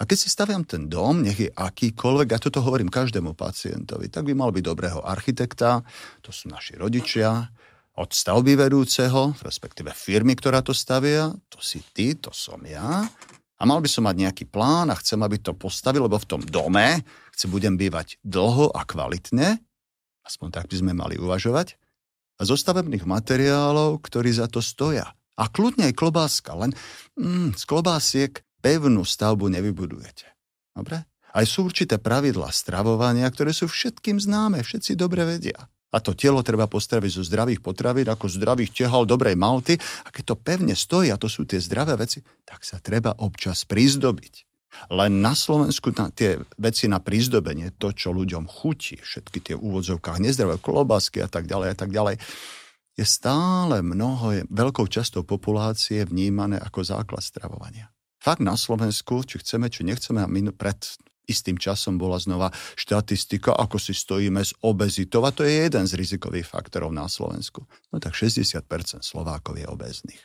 A 0.00 0.08
keď 0.08 0.18
si 0.24 0.32
staviam 0.32 0.64
ten 0.64 0.88
dom, 0.88 1.20
nech 1.20 1.36
je 1.36 1.52
akýkoľvek, 1.52 2.28
a 2.32 2.40
toto 2.40 2.64
hovorím 2.64 2.88
každému 2.88 3.36
pacientovi, 3.36 4.08
tak 4.08 4.24
by 4.24 4.32
mal 4.32 4.48
byť 4.48 4.64
dobrého 4.64 5.04
architekta, 5.04 5.84
to 6.24 6.32
sú 6.32 6.48
naši 6.48 6.80
rodičia, 6.80 7.52
od 7.92 8.10
stavby 8.10 8.56
vedúceho, 8.56 9.36
respektíve 9.44 9.92
firmy, 9.92 10.32
ktorá 10.32 10.64
to 10.64 10.72
stavia, 10.72 11.28
to 11.52 11.60
si 11.60 11.84
ty, 11.92 12.16
to 12.16 12.32
som 12.32 12.60
ja. 12.64 13.04
A 13.60 13.62
mal 13.68 13.78
by 13.78 13.86
som 13.86 14.08
mať 14.08 14.16
nejaký 14.26 14.44
plán 14.48 14.88
a 14.88 14.98
chcem, 14.98 15.20
aby 15.20 15.38
to 15.38 15.52
postavil, 15.52 16.08
lebo 16.08 16.18
v 16.18 16.28
tom 16.28 16.42
dome 16.42 17.04
chce 17.36 17.46
budem 17.46 17.76
bývať 17.76 18.16
dlho 18.24 18.72
a 18.72 18.82
kvalitne, 18.82 19.60
aspoň 20.24 20.48
tak 20.50 20.66
by 20.72 20.76
sme 20.80 20.92
mali 20.96 21.20
uvažovať, 21.20 21.76
a 22.40 22.42
zo 22.42 22.58
stavebných 22.58 23.06
materiálov, 23.06 24.02
ktorí 24.02 24.34
za 24.34 24.50
to 24.50 24.58
stoja. 24.58 25.14
A 25.38 25.46
kľudne 25.46 25.92
aj 25.92 25.94
klobáska, 25.94 26.58
len 26.58 26.74
mm, 27.14 27.54
z 27.54 27.62
klobásiek 27.68 28.42
pevnú 28.64 29.06
stavbu 29.06 29.46
nevybudujete. 29.52 30.26
Dobre? 30.74 31.06
Aj 31.32 31.44
sú 31.48 31.64
určité 31.64 31.96
pravidlá 31.96 32.52
stravovania, 32.52 33.24
ktoré 33.30 33.56
sú 33.56 33.70
všetkým 33.70 34.20
známe, 34.20 34.60
všetci 34.60 34.98
dobre 34.98 35.24
vedia. 35.24 35.70
A 35.92 36.00
to 36.00 36.16
telo 36.16 36.40
treba 36.40 36.64
postaviť 36.64 37.20
zo 37.20 37.22
zdravých 37.22 37.60
potravín, 37.60 38.08
ako 38.08 38.32
zdravých 38.32 38.72
tehal, 38.72 39.04
dobrej 39.04 39.36
malty. 39.36 39.76
A 40.04 40.08
keď 40.08 40.32
to 40.32 40.36
pevne 40.40 40.72
stojí, 40.72 41.12
a 41.12 41.20
to 41.20 41.28
sú 41.28 41.44
tie 41.44 41.60
zdravé 41.60 42.00
veci, 42.00 42.24
tak 42.48 42.64
sa 42.64 42.80
treba 42.80 43.12
občas 43.20 43.68
prizdobiť. 43.68 44.48
Len 44.88 45.20
na 45.20 45.36
Slovensku 45.36 45.92
na 45.92 46.08
tie 46.08 46.40
veci 46.56 46.88
na 46.88 46.96
prízdobenie, 46.96 47.76
to, 47.76 47.92
čo 47.92 48.16
ľuďom 48.16 48.48
chutí, 48.48 48.96
všetky 48.96 49.52
tie 49.52 49.56
úvodzovkách 49.60 50.16
nezdravé 50.16 50.56
klobásky 50.56 51.20
a 51.20 51.28
tak 51.28 51.44
ďalej 51.44 51.68
a 51.68 51.76
tak 51.76 51.92
ďalej, 51.92 52.16
je 52.96 53.04
stále 53.08 53.80
mnoho, 53.80 54.32
je 54.32 54.42
veľkou 54.48 54.84
častou 54.88 55.24
populácie 55.24 56.04
vnímané 56.04 56.60
ako 56.60 56.84
základ 56.84 57.24
stravovania. 57.24 57.92
Fakt 58.20 58.44
na 58.44 58.56
Slovensku, 58.56 59.24
či 59.28 59.40
chceme, 59.40 59.68
či 59.68 59.84
nechceme, 59.84 60.24
a 60.24 60.28
pred 60.56 60.78
istým 61.26 61.58
časom 61.58 61.98
bola 61.98 62.18
znova 62.18 62.50
štatistika, 62.74 63.54
ako 63.54 63.78
si 63.78 63.94
stojíme 63.94 64.42
s 64.42 64.54
obezitou, 64.62 65.22
a 65.22 65.30
to 65.30 65.46
je 65.46 65.68
jeden 65.68 65.84
z 65.86 65.94
rizikových 65.94 66.48
faktorov 66.48 66.90
na 66.90 67.06
Slovensku. 67.06 67.64
No 67.94 67.96
tak 68.02 68.18
60% 68.18 68.64
Slovákov 69.02 69.58
je 69.58 69.66
obezných. 69.66 70.22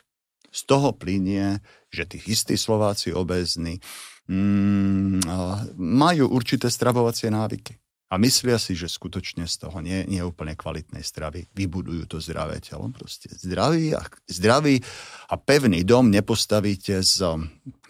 Z 0.48 0.60
toho 0.64 0.96
plinie, 0.96 1.60
že 1.92 2.08
tí 2.08 2.18
istí 2.24 2.56
Slováci 2.56 3.12
obezní 3.12 3.78
mm, 4.26 5.28
majú 5.76 6.24
určité 6.32 6.72
stravovacie 6.72 7.28
návyky. 7.28 7.76
A 8.08 8.16
myslia 8.16 8.56
si, 8.56 8.72
že 8.72 8.88
skutočne 8.88 9.44
z 9.44 9.68
toho 9.68 9.84
nie, 9.84 10.08
nie 10.08 10.24
úplne 10.24 10.56
kvalitnej 10.56 11.04
stravy 11.04 11.44
vybudujú 11.52 12.08
to 12.08 12.16
zdravé 12.24 12.56
telo. 12.64 12.88
Proste 12.88 13.28
zdravý 13.36 13.92
a, 13.92 14.00
zdravý 14.24 14.80
a 15.28 15.36
pevný 15.36 15.84
dom 15.84 16.08
nepostavíte 16.08 17.04
z, 17.04 17.36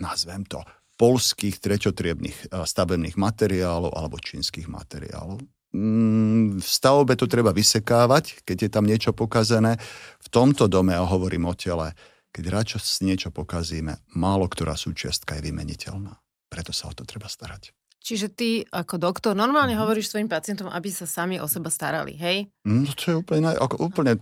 nazvem 0.03 0.43
to, 0.43 0.59
polských 0.99 1.63
treťotriebných 1.63 2.51
stavebných 2.51 3.15
materiálov 3.15 3.95
alebo 3.95 4.19
čínskych 4.19 4.67
materiálov. 4.67 5.39
Mm, 5.71 6.59
v 6.59 6.69
stavbe 6.69 7.15
to 7.15 7.31
treba 7.31 7.55
vysekávať, 7.55 8.43
keď 8.43 8.57
je 8.67 8.71
tam 8.73 8.85
niečo 8.89 9.15
pokazené. 9.15 9.79
V 10.19 10.29
tomto 10.29 10.67
dome, 10.67 10.97
a 10.97 11.07
hovorím 11.07 11.47
o 11.47 11.55
tele, 11.55 11.95
keď 12.35 12.45
radšo 12.51 12.79
niečo 13.07 13.31
pokazíme, 13.31 14.03
málo 14.19 14.51
ktorá 14.51 14.75
súčiastka 14.75 15.39
je 15.39 15.47
vymeniteľná. 15.47 16.19
Preto 16.51 16.75
sa 16.75 16.91
o 16.91 16.97
to 16.97 17.07
treba 17.07 17.31
starať. 17.31 17.71
Čiže 17.99 18.27
ty 18.33 18.49
ako 18.73 18.97
doktor 18.97 19.33
normálne 19.37 19.77
mm-hmm. 19.77 19.85
hovoríš 19.85 20.11
svojim 20.11 20.31
pacientom, 20.31 20.73
aby 20.73 20.89
sa 20.89 21.05
sami 21.05 21.37
o 21.37 21.47
seba 21.47 21.69
starali, 21.69 22.17
hej? 22.17 22.49
No 22.65 22.89
to 22.97 23.05
je 23.13 23.17
úplne, 23.21 23.53
ako 23.53 23.93
úplne 23.93 24.17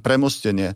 premostenie. 0.00 0.72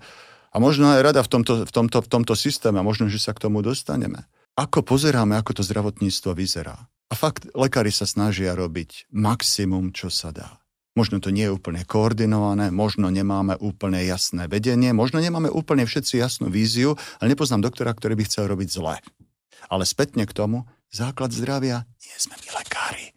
A 0.51 0.57
možno 0.61 0.93
aj 0.93 1.01
rada 1.01 1.21
v 1.25 1.31
tomto, 1.31 1.65
v, 1.65 1.73
tomto, 1.73 2.05
v 2.05 2.09
tomto 2.11 2.35
systéme, 2.37 2.83
a 2.83 2.85
možno, 2.85 3.09
že 3.09 3.23
sa 3.23 3.33
k 3.33 3.49
tomu 3.49 3.65
dostaneme 3.65 4.29
ako 4.59 4.87
pozeráme, 4.87 5.39
ako 5.39 5.61
to 5.61 5.63
zdravotníctvo 5.63 6.35
vyzerá. 6.35 6.91
A 7.11 7.15
fakt, 7.19 7.51
lekári 7.59 7.91
sa 7.91 8.07
snažia 8.07 8.55
robiť 8.55 9.11
maximum, 9.11 9.91
čo 9.91 10.11
sa 10.15 10.31
dá. 10.31 10.63
Možno 10.99 11.23
to 11.23 11.31
nie 11.31 11.47
je 11.47 11.55
úplne 11.55 11.87
koordinované, 11.87 12.75
možno 12.75 13.11
nemáme 13.15 13.55
úplne 13.63 14.03
jasné 14.03 14.51
vedenie, 14.51 14.91
možno 14.91 15.23
nemáme 15.23 15.47
úplne 15.47 15.87
všetci 15.87 16.19
jasnú 16.19 16.51
víziu, 16.51 16.99
ale 17.23 17.35
nepoznám 17.35 17.63
doktora, 17.63 17.95
ktorý 17.95 18.19
by 18.19 18.25
chcel 18.27 18.51
robiť 18.51 18.69
zle. 18.75 18.99
Ale 19.71 19.87
spätne 19.87 20.27
k 20.27 20.35
tomu, 20.35 20.67
základ 20.91 21.31
zdravia 21.31 21.87
nie 22.03 22.17
sme 22.19 22.35
my 22.35 22.49
lekári. 22.59 23.15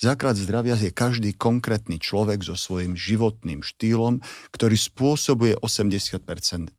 Základ 0.00 0.36
zdravia 0.36 0.76
je 0.80 0.92
každý 0.92 1.36
konkrétny 1.36 2.00
človek 2.00 2.40
so 2.40 2.56
svojím 2.56 2.96
životným 2.96 3.60
štýlom, 3.60 4.24
ktorý 4.52 4.76
spôsobuje 4.76 5.60
80% 5.60 6.24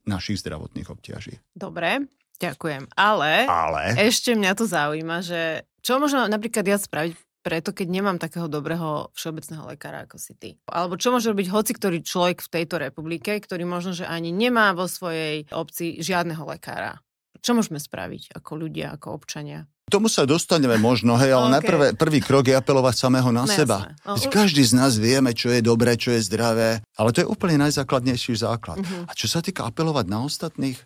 našich 0.10 0.42
zdravotných 0.42 0.90
obťaží. 0.90 1.38
Dobre, 1.54 2.10
Ďakujem. 2.42 2.90
Ale, 2.98 3.46
Ale 3.46 3.84
ešte 4.02 4.34
mňa 4.34 4.52
to 4.58 4.66
zaujíma, 4.66 5.22
že 5.22 5.62
čo 5.86 6.02
môžem 6.02 6.26
napríklad 6.26 6.66
ja 6.66 6.78
spraviť 6.82 7.14
preto, 7.42 7.74
keď 7.74 7.88
nemám 7.90 8.18
takého 8.22 8.46
dobrého 8.46 9.10
všeobecného 9.18 9.74
lekára 9.74 10.06
ako 10.06 10.18
si 10.22 10.34
ty. 10.38 10.50
Alebo 10.70 10.98
čo 10.98 11.10
môže 11.10 11.30
robiť 11.34 11.48
hoci 11.50 11.74
ktorý 11.74 12.06
človek 12.06 12.46
v 12.46 12.52
tejto 12.54 12.78
republike, 12.78 13.34
ktorý 13.34 13.66
možno, 13.66 13.98
že 13.98 14.06
ani 14.06 14.30
nemá 14.30 14.78
vo 14.78 14.86
svojej 14.86 15.50
obci 15.50 15.98
žiadneho 16.02 16.46
lekára. 16.46 17.02
Čo 17.42 17.58
môžeme 17.58 17.82
spraviť 17.82 18.38
ako 18.38 18.52
ľudia, 18.54 18.94
ako 18.94 19.18
občania? 19.18 19.66
tomu 19.92 20.08
sa 20.08 20.24
dostaneme 20.24 20.80
možno, 20.80 21.20
hej, 21.20 21.36
ale 21.36 21.52
okay. 21.52 21.56
najprv 21.60 21.80
prvý 22.00 22.24
krok 22.24 22.48
je 22.48 22.56
apelovať 22.56 22.96
samého 22.96 23.28
na 23.36 23.44
no, 23.44 23.52
seba. 23.52 23.92
No, 24.08 24.16
Každý 24.16 24.64
z 24.64 24.74
nás 24.80 24.96
vieme, 24.96 25.36
čo 25.36 25.52
je 25.52 25.60
dobré, 25.60 26.00
čo 26.00 26.16
je 26.16 26.24
zdravé, 26.24 26.80
ale 26.96 27.12
to 27.12 27.20
je 27.20 27.28
úplne 27.28 27.60
najzákladnejší 27.68 28.40
základ. 28.40 28.80
Uh-huh. 28.80 29.04
A 29.04 29.12
čo 29.12 29.28
sa 29.28 29.44
týka 29.44 29.68
apelovať 29.68 30.08
na 30.08 30.24
ostatných, 30.24 30.80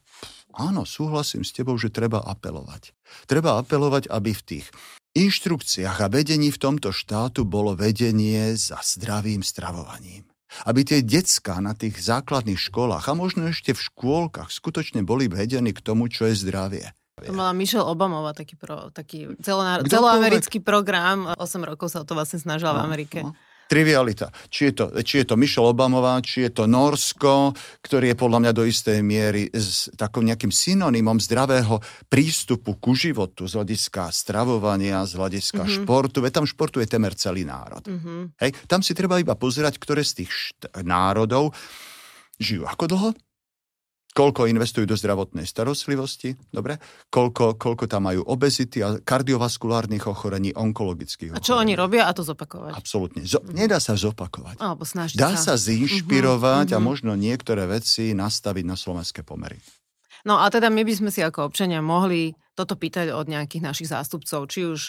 Áno, 0.56 0.88
súhlasím 0.88 1.44
s 1.44 1.52
tebou, 1.52 1.76
že 1.76 1.92
treba 1.92 2.24
apelovať. 2.24 2.96
Treba 3.28 3.60
apelovať, 3.60 4.08
aby 4.08 4.32
v 4.32 4.44
tých 4.44 4.66
inštrukciách 5.16 6.00
a 6.00 6.12
vedení 6.12 6.52
v 6.52 6.62
tomto 6.62 6.96
štátu 6.96 7.44
bolo 7.44 7.76
vedenie 7.76 8.56
za 8.56 8.80
zdravým 8.80 9.44
stravovaním. 9.44 10.24
Aby 10.64 10.88
tie 10.88 11.00
decka 11.04 11.60
na 11.60 11.76
tých 11.76 12.00
základných 12.00 12.56
školách 12.56 13.12
a 13.12 13.14
možno 13.14 13.52
ešte 13.52 13.76
v 13.76 13.84
škôlkach 13.92 14.48
skutočne 14.48 15.04
boli 15.04 15.28
vedení 15.28 15.76
k 15.76 15.84
tomu, 15.84 16.08
čo 16.08 16.32
je 16.32 16.40
zdravie. 16.40 16.88
To 17.20 17.32
mala 17.36 17.56
Michelle 17.56 17.84
Obamová 17.84 18.36
taký, 18.36 18.60
pro, 18.60 18.92
taký 18.92 19.36
celoamerický 19.40 20.60
program. 20.64 21.32
8 21.36 21.64
rokov 21.64 21.92
sa 21.92 22.04
o 22.04 22.08
to 22.08 22.16
vlastne 22.16 22.40
snažila 22.40 22.76
no, 22.76 22.80
v 22.80 22.84
Amerike. 22.88 23.20
No 23.24 23.36
trivialita. 23.66 24.30
Či 24.50 24.62
je, 24.70 24.74
to, 24.78 24.86
či 25.02 25.22
je 25.22 25.26
to 25.26 25.36
Michelle 25.36 25.74
Obamová, 25.74 26.22
či 26.22 26.46
je 26.46 26.52
to 26.54 26.70
Norsko, 26.70 27.54
ktorý 27.82 28.14
je 28.14 28.18
podľa 28.18 28.40
mňa 28.46 28.52
do 28.54 28.64
istej 28.66 29.02
miery 29.02 29.50
s 29.52 29.90
takým 29.98 30.30
nejakým 30.30 30.54
synonymom 30.54 31.18
zdravého 31.18 31.82
prístupu 32.08 32.78
ku 32.78 32.94
životu 32.94 33.50
z 33.50 33.58
hľadiska 33.58 34.10
stravovania, 34.14 35.06
z 35.10 35.18
hľadiska 35.18 35.66
mm-hmm. 35.66 35.84
športu. 35.84 36.22
Veď 36.22 36.42
tam 36.42 36.46
športuje 36.46 36.86
temer 36.86 37.18
celý 37.18 37.44
národ. 37.46 37.84
Mm-hmm. 37.86 38.38
Hej, 38.42 38.52
tam 38.70 38.86
si 38.86 38.94
treba 38.94 39.18
iba 39.18 39.34
pozerať, 39.34 39.82
ktoré 39.82 40.06
z 40.06 40.24
tých 40.24 40.32
št- 40.32 40.70
národov 40.86 41.54
žijú 42.38 42.68
ako 42.68 42.86
dlho, 42.92 43.10
koľko 44.16 44.48
investujú 44.48 44.88
do 44.88 44.96
zdravotnej 44.96 45.44
starostlivosti, 45.44 46.40
dobre? 46.48 46.80
Koľko, 47.12 47.60
koľko 47.60 47.84
tam 47.92 48.08
majú 48.08 48.24
obezity 48.24 48.80
a 48.80 48.96
kardiovaskulárnych 49.04 50.08
ochorení, 50.08 50.56
onkologických 50.56 51.36
ochorení. 51.36 51.44
A 51.44 51.48
čo 51.52 51.60
oni 51.60 51.76
robia 51.76 52.08
a 52.08 52.16
to 52.16 52.24
zopakovať? 52.24 52.80
Absolútne. 52.80 53.28
Zo- 53.28 53.44
mm-hmm. 53.44 53.60
Nedá 53.60 53.84
sa 53.84 54.00
zopakovať. 54.00 54.56
Alebo 54.64 54.88
snažiť 54.88 55.20
Dá 55.20 55.36
sa, 55.36 55.60
sa 55.60 55.68
zinšpirovať 55.68 56.72
mm-hmm. 56.72 56.80
a 56.80 56.88
možno 56.88 57.12
niektoré 57.20 57.68
veci 57.68 58.16
nastaviť 58.16 58.64
na 58.64 58.80
slovenské 58.80 59.28
pomery. 59.28 59.60
No 60.24 60.40
a 60.40 60.48
teda 60.48 60.72
my 60.72 60.88
by 60.88 60.94
sme 60.96 61.10
si 61.12 61.20
ako 61.20 61.52
občania 61.52 61.84
mohli 61.84 62.32
toto 62.56 62.80
pýtať 62.80 63.12
od 63.12 63.28
nejakých 63.28 63.62
našich 63.62 63.92
zástupcov, 63.92 64.48
či 64.48 64.64
už 64.64 64.82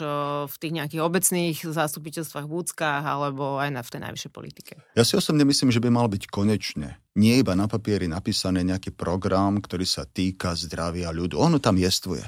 v 0.47 0.57
tých 0.57 0.73
nejakých 0.73 1.03
obecných 1.03 1.59
zástupiteľstvách 1.67 2.47
v 2.47 2.55
úckach, 2.63 3.03
alebo 3.03 3.59
aj 3.59 3.71
na, 3.75 3.83
v 3.83 3.91
tej 3.91 4.01
najvyššej 4.07 4.33
politike. 4.33 4.73
Ja 4.95 5.03
si 5.03 5.19
osobne 5.19 5.43
myslím, 5.43 5.75
že 5.75 5.83
by 5.83 5.91
mal 5.91 6.07
byť 6.07 6.31
konečne 6.31 7.03
nie 7.17 7.41
iba 7.41 7.57
na 7.57 7.65
papieri 7.65 8.07
napísaný 8.07 8.63
nejaký 8.63 8.93
program, 8.93 9.59
ktorý 9.59 9.89
sa 9.89 10.05
týka 10.05 10.53
zdravia 10.53 11.09
ľudu. 11.11 11.41
Ono 11.41 11.57
tam 11.59 11.81
jestvuje. 11.81 12.23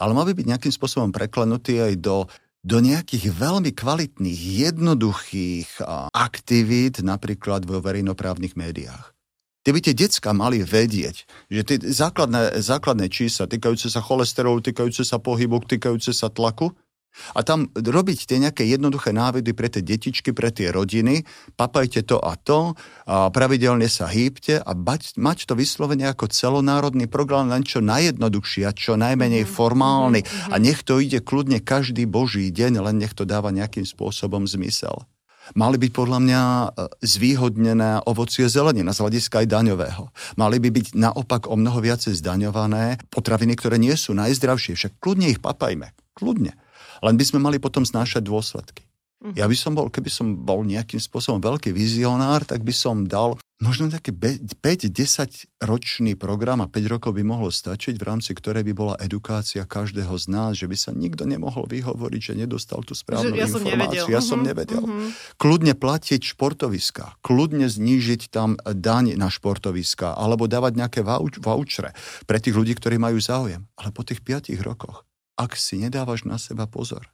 Ale 0.00 0.16
mal 0.16 0.24
by 0.26 0.32
byť 0.32 0.46
nejakým 0.48 0.72
spôsobom 0.72 1.12
preklenutý 1.12 1.78
aj 1.78 1.94
do 2.00 2.16
do 2.60 2.76
nejakých 2.76 3.32
veľmi 3.32 3.72
kvalitných, 3.72 4.68
jednoduchých 4.68 5.80
aktivít, 6.12 7.00
napríklad 7.00 7.64
vo 7.64 7.80
verejnoprávnych 7.80 8.52
médiách. 8.52 9.16
Tie 9.60 9.76
by 9.76 9.80
tie 9.84 9.92
decka 9.92 10.32
mali 10.32 10.64
vedieť, 10.64 11.28
že 11.52 11.60
tie 11.68 11.76
základné, 11.76 12.64
základné 12.64 13.12
čísla 13.12 13.44
týkajúce 13.44 13.92
sa 13.92 14.00
cholesterolu, 14.00 14.64
týkajúce 14.64 15.04
sa 15.04 15.20
pohybu, 15.20 15.60
týkajúce 15.68 16.16
sa 16.16 16.32
tlaku, 16.32 16.72
a 17.34 17.42
tam 17.42 17.66
robiť 17.74 18.26
tie 18.26 18.38
nejaké 18.38 18.62
jednoduché 18.66 19.10
návedy 19.10 19.50
pre 19.50 19.66
tie 19.66 19.82
detičky, 19.82 20.30
pre 20.30 20.54
tie 20.54 20.70
rodiny, 20.70 21.26
papajte 21.58 22.06
to 22.06 22.22
a 22.22 22.38
to, 22.38 22.78
a 23.06 23.28
pravidelne 23.34 23.90
sa 23.90 24.06
hýbte 24.06 24.62
a 24.62 24.72
bať, 24.72 25.18
mať 25.18 25.50
to 25.50 25.58
vyslovene 25.58 26.06
ako 26.06 26.30
celonárodný 26.30 27.10
program 27.10 27.50
len 27.50 27.66
čo 27.66 27.82
najjednoduchší 27.82 28.62
a 28.62 28.72
čo 28.72 28.94
najmenej 28.94 29.42
mm-hmm. 29.42 29.58
formálny. 29.58 30.20
Mm-hmm. 30.22 30.52
A 30.54 30.56
nech 30.62 30.86
to 30.86 31.02
ide 31.02 31.18
kľudne 31.18 31.58
každý 31.58 32.06
boží 32.06 32.48
deň, 32.54 32.78
len 32.78 33.02
nech 33.02 33.12
to 33.12 33.26
dáva 33.26 33.50
nejakým 33.50 33.84
spôsobom 33.84 34.46
zmysel 34.46 35.04
mali 35.54 35.76
byť 35.78 35.90
podľa 35.94 36.18
mňa 36.18 36.42
e, 36.42 36.66
zvýhodnené 37.06 38.04
ovocie 38.04 38.50
zelenina 38.50 38.90
z 38.90 39.00
hľadiska 39.06 39.44
aj 39.44 39.46
daňového. 39.48 40.02
Mali 40.34 40.58
by 40.58 40.68
byť 40.74 40.86
naopak 40.98 41.46
o 41.46 41.54
mnoho 41.54 41.78
viacej 41.78 42.18
zdaňované 42.18 42.98
potraviny, 43.08 43.54
ktoré 43.54 43.78
nie 43.78 43.94
sú 43.94 44.12
najzdravšie. 44.18 44.74
Však 44.74 44.92
kľudne 44.98 45.30
ich 45.30 45.40
papajme. 45.40 45.94
Kľudne. 46.18 46.58
Len 47.00 47.14
by 47.16 47.24
sme 47.24 47.40
mali 47.40 47.56
potom 47.56 47.86
znášať 47.86 48.26
dôsledky. 48.26 48.89
Uh-huh. 49.20 49.36
Ja 49.36 49.44
by 49.44 49.56
som 49.56 49.76
bol, 49.76 49.92
keby 49.92 50.08
som 50.08 50.26
bol 50.32 50.64
nejakým 50.64 50.96
spôsobom 50.96 51.44
veľký 51.44 51.76
vizionár, 51.76 52.48
tak 52.48 52.64
by 52.64 52.72
som 52.72 53.04
dal 53.04 53.36
možno 53.60 53.92
taký 53.92 54.16
5-10 54.16 55.60
ročný 55.60 56.16
program 56.16 56.64
a 56.64 56.66
5 56.72 56.88
rokov 56.88 57.12
by 57.12 57.20
mohlo 57.20 57.52
stačiť, 57.52 58.00
v 58.00 58.04
rámci 58.08 58.32
ktorej 58.32 58.64
by 58.64 58.72
bola 58.72 58.94
edukácia 58.96 59.68
každého 59.68 60.16
z 60.16 60.26
nás, 60.32 60.56
že 60.56 60.64
by 60.64 60.72
sa 60.72 60.96
nikto 60.96 61.28
nemohol 61.28 61.68
vyhovoriť, 61.68 62.32
že 62.32 62.34
nedostal 62.40 62.80
tú 62.80 62.96
správnu 62.96 63.36
ja 63.36 63.44
informáciu. 63.44 64.08
Som 64.08 64.12
ja 64.12 64.24
uh-huh. 64.24 64.30
som 64.32 64.40
mhm. 64.40 64.46
nevedel. 64.48 64.82
Uh-huh. 64.88 65.12
Kľudne 65.36 65.76
platiť 65.76 66.20
športoviska, 66.24 67.20
kľudne 67.20 67.68
znížiť 67.68 68.32
tam 68.32 68.56
daň 68.64 69.20
na 69.20 69.28
športoviska, 69.28 70.16
alebo 70.16 70.48
dávať 70.48 70.80
nejaké 70.80 71.00
vouch- 71.04 71.44
vouchere 71.44 71.92
pre 72.24 72.40
tých 72.40 72.56
ľudí, 72.56 72.72
ktorí 72.72 72.96
majú 72.96 73.20
záujem. 73.20 73.68
Ale 73.76 73.92
po 73.92 74.00
tých 74.00 74.24
5 74.24 74.48
rokoch 74.64 75.04
ak 75.40 75.56
si 75.56 75.80
nedávaš 75.80 76.28
na 76.28 76.36
seba 76.36 76.68
pozor 76.68 77.08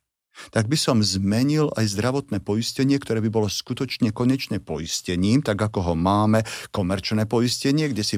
tak 0.51 0.67
by 0.67 0.77
som 0.79 1.05
zmenil 1.05 1.69
aj 1.77 1.93
zdravotné 1.93 2.41
poistenie, 2.41 2.97
ktoré 2.97 3.21
by 3.25 3.31
bolo 3.31 3.49
skutočne 3.51 4.11
konečné 4.11 4.59
poistením, 4.63 5.45
tak 5.45 5.61
ako 5.61 5.93
ho 5.93 5.95
máme, 5.95 6.43
komerčné 6.73 7.29
poistenie, 7.29 7.93
kde 7.93 8.01
si 8.01 8.17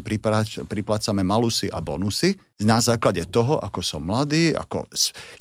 priplácame 0.65 1.23
malusy 1.27 1.67
a 1.69 1.83
bonusy. 1.83 2.39
Na 2.63 2.79
základe 2.79 3.27
toho, 3.27 3.59
ako 3.59 3.83
som 3.83 4.07
mladý, 4.07 4.55
ako 4.55 4.87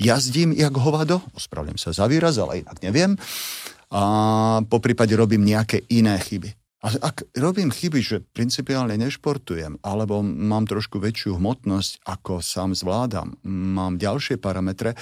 jazdím 0.02 0.54
jak 0.54 0.74
hovado, 0.74 1.22
ospravedlňujem 1.34 1.82
sa 1.82 1.92
za 1.94 2.06
výraz, 2.06 2.38
ale 2.42 2.62
inak 2.66 2.78
neviem, 2.82 3.14
a 3.88 4.02
po 4.68 4.84
prípade 4.84 5.16
robím 5.16 5.48
nejaké 5.48 5.86
iné 5.94 6.20
chyby. 6.20 6.57
A 6.86 6.94
ak 6.94 7.26
robím 7.34 7.74
chyby, 7.74 8.00
že 8.06 8.22
principiálne 8.38 8.94
nešportujem, 9.02 9.82
alebo 9.82 10.22
mám 10.22 10.70
trošku 10.70 11.02
väčšiu 11.02 11.42
hmotnosť, 11.42 12.06
ako 12.06 12.38
sám 12.38 12.78
zvládam, 12.78 13.34
mám 13.42 13.98
ďalšie 13.98 14.38
parametre 14.38 14.94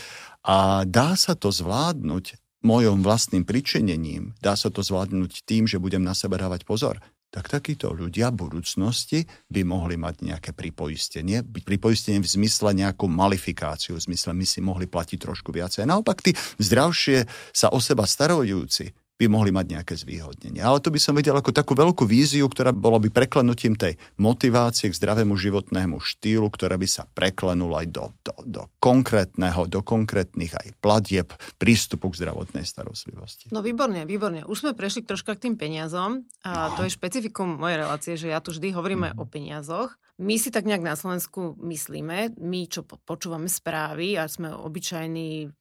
a 0.48 0.88
dá 0.88 1.20
sa 1.20 1.36
to 1.36 1.52
zvládnuť 1.52 2.40
mojom 2.64 3.04
vlastným 3.04 3.44
pričinením, 3.44 4.40
dá 4.40 4.56
sa 4.56 4.72
to 4.72 4.80
zvládnuť 4.80 5.44
tým, 5.44 5.68
že 5.68 5.78
budem 5.78 6.00
na 6.00 6.16
seba 6.16 6.40
dávať 6.40 6.64
pozor, 6.64 7.04
tak 7.28 7.52
takíto 7.52 7.92
ľudia 7.92 8.32
v 8.32 8.48
budúcnosti 8.48 9.28
by 9.52 9.68
mohli 9.68 10.00
mať 10.00 10.24
nejaké 10.24 10.56
pripoistenie. 10.56 11.44
Pripoistenie 11.44 12.24
v 12.24 12.32
zmysle 12.32 12.72
nejakú 12.72 13.12
malifikáciu, 13.12 14.00
v 14.00 14.06
zmysle 14.08 14.32
my 14.32 14.48
si 14.48 14.64
mohli 14.64 14.88
platiť 14.88 15.20
trošku 15.20 15.52
viacej. 15.52 15.84
Naopak 15.84 16.24
tí 16.24 16.32
zdravšie 16.64 17.28
sa 17.52 17.68
o 17.76 17.84
seba 17.84 18.08
starojúci 18.08 18.96
by 19.16 19.26
mohli 19.32 19.56
mať 19.56 19.66
nejaké 19.80 19.96
zvýhodnenie. 19.96 20.60
Ale 20.60 20.84
to 20.84 20.92
by 20.92 21.00
som 21.00 21.16
videl 21.16 21.40
ako 21.40 21.56
takú 21.56 21.72
veľkú 21.72 22.04
víziu, 22.04 22.52
ktorá 22.52 22.76
bola 22.76 23.00
by 23.00 23.08
preklenutím 23.08 23.80
tej 23.80 23.96
motivácie 24.20 24.92
k 24.92 24.98
zdravému 24.98 25.40
životnému 25.40 26.04
štýlu, 26.04 26.52
ktorá 26.52 26.76
by 26.76 26.88
sa 26.88 27.08
preklenula 27.16 27.84
aj 27.84 27.88
do, 27.96 28.06
do, 28.28 28.34
do 28.44 28.62
konkrétneho, 28.84 29.72
do 29.72 29.80
konkrétnych 29.80 30.52
aj 30.52 30.68
platieb 30.84 31.32
prístupu 31.56 32.12
k 32.12 32.28
zdravotnej 32.28 32.68
starostlivosti. 32.68 33.48
No 33.56 33.64
výborne, 33.64 34.04
výborne. 34.04 34.44
Už 34.44 34.68
sme 34.68 34.76
prešli 34.76 35.08
troška 35.08 35.40
k 35.40 35.48
tým 35.48 35.56
peniazom. 35.56 36.28
A 36.44 36.72
no. 36.72 36.76
to 36.76 36.82
je 36.84 36.92
špecifikum 36.92 37.56
mojej 37.56 37.80
relácie, 37.80 38.14
že 38.20 38.36
ja 38.36 38.44
tu 38.44 38.52
vždy 38.52 38.76
hovoríme 38.76 39.16
mm. 39.16 39.18
o 39.20 39.24
peniazoch. 39.24 39.96
My 40.16 40.40
si 40.40 40.48
tak 40.48 40.64
nejak 40.64 40.80
na 40.80 40.96
Slovensku 40.96 41.60
myslíme, 41.60 42.40
my 42.40 42.62
čo 42.72 42.88
počúvame 42.88 43.52
správy 43.52 44.16
a 44.16 44.32
sme 44.32 44.48
obyčajní 44.48 45.52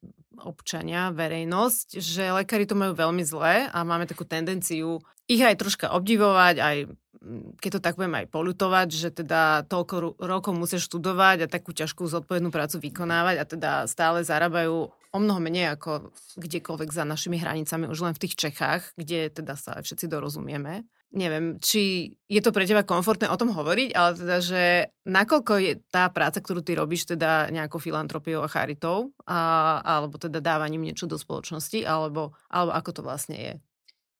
občania, 0.47 1.11
verejnosť, 1.11 1.99
že 1.99 2.31
lekári 2.31 2.63
to 2.63 2.79
majú 2.79 2.95
veľmi 2.95 3.23
zlé 3.27 3.67
a 3.67 3.83
máme 3.83 4.07
takú 4.07 4.23
tendenciu 4.23 5.03
ich 5.27 5.43
aj 5.43 5.59
troška 5.59 5.87
obdivovať, 5.91 6.55
aj 6.63 6.77
mm, 6.87 7.59
keď 7.59 7.71
to 7.79 7.81
tak 7.83 7.99
budem 7.99 8.15
aj 8.15 8.27
polutovať, 8.31 8.89
že 8.95 9.09
teda 9.11 9.67
toľko 9.67 10.23
rokov 10.23 10.53
musia 10.55 10.79
študovať 10.79 11.47
a 11.47 11.51
takú 11.51 11.75
ťažkú 11.75 12.07
zodpovednú 12.07 12.55
prácu 12.55 12.79
vykonávať 12.79 13.37
a 13.41 13.45
teda 13.49 13.71
stále 13.91 14.23
zarábajú 14.23 14.91
o 14.91 15.19
mnoho 15.19 15.41
menej 15.43 15.75
ako 15.75 16.15
kdekoľvek 16.39 16.91
za 16.95 17.03
našimi 17.03 17.43
hranicami, 17.43 17.91
už 17.91 18.07
len 18.07 18.15
v 18.15 18.23
tých 18.23 18.39
Čechách, 18.39 18.95
kde 18.95 19.35
teda 19.35 19.59
sa 19.59 19.79
všetci 19.79 20.11
dorozumieme 20.11 20.87
neviem, 21.15 21.63
či 21.63 22.13
je 22.27 22.41
to 22.43 22.51
pre 22.51 22.67
teba 22.67 22.83
komfortné 22.83 23.31
o 23.31 23.39
tom 23.39 23.55
hovoriť, 23.55 23.91
ale 23.95 24.11
teda, 24.19 24.37
že 24.43 24.63
nakoľko 25.07 25.53
je 25.63 25.73
tá 25.89 26.11
práca, 26.11 26.43
ktorú 26.43 26.61
ty 26.61 26.75
robíš, 26.75 27.07
teda 27.07 27.49
nejakou 27.55 27.79
filantropiou 27.79 28.43
a 28.43 28.51
charitou, 28.51 29.15
a, 29.25 29.79
alebo 29.81 30.19
teda 30.19 30.43
dávaním 30.43 30.91
niečo 30.91 31.07
do 31.07 31.15
spoločnosti, 31.15 31.87
alebo, 31.87 32.35
alebo 32.51 32.75
ako 32.75 32.91
to 32.91 33.01
vlastne 33.07 33.39
je? 33.39 33.55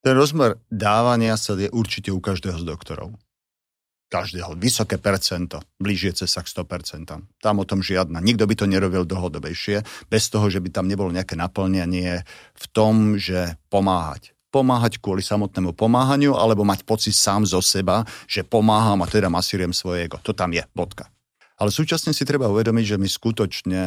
Ten 0.07 0.15
rozmer 0.15 0.63
dávania 0.71 1.35
sa 1.35 1.59
je 1.59 1.69
určite 1.69 2.15
u 2.15 2.23
každého 2.23 2.61
z 2.61 2.65
doktorov. 2.65 3.17
Každého. 4.13 4.55
Vysoké 4.55 5.01
percento, 5.01 5.65
blížiace 5.81 6.29
sa 6.29 6.45
k 6.45 6.53
100%. 6.53 7.09
Tam 7.41 7.55
o 7.59 7.65
tom 7.67 7.83
žiadna. 7.83 8.23
Nikto 8.23 8.47
by 8.47 8.55
to 8.55 8.71
nerobil 8.71 9.03
dlhodobejšie, 9.09 9.83
bez 10.07 10.31
toho, 10.31 10.47
že 10.53 10.63
by 10.63 10.71
tam 10.71 10.87
nebolo 10.87 11.11
nejaké 11.11 11.35
naplňanie 11.35 12.23
v 12.55 12.65
tom, 12.71 13.19
že 13.19 13.59
pomáhať 13.73 14.34
pomáhať 14.55 15.03
kvôli 15.03 15.27
samotnému 15.27 15.75
pomáhaniu, 15.75 16.39
alebo 16.39 16.63
mať 16.63 16.87
pocit 16.87 17.19
sám 17.19 17.43
zo 17.43 17.59
seba, 17.59 18.07
že 18.31 18.47
pomáham 18.47 19.03
a 19.03 19.11
teda 19.11 19.27
masírujem 19.27 19.75
svoje 19.75 20.07
ego. 20.07 20.23
To 20.23 20.31
tam 20.31 20.55
je, 20.55 20.63
bodka. 20.71 21.11
Ale 21.59 21.75
súčasne 21.75 22.15
si 22.15 22.23
treba 22.23 22.47
uvedomiť, 22.47 22.95
že 22.95 23.01
my 23.03 23.09
skutočne 23.11 23.83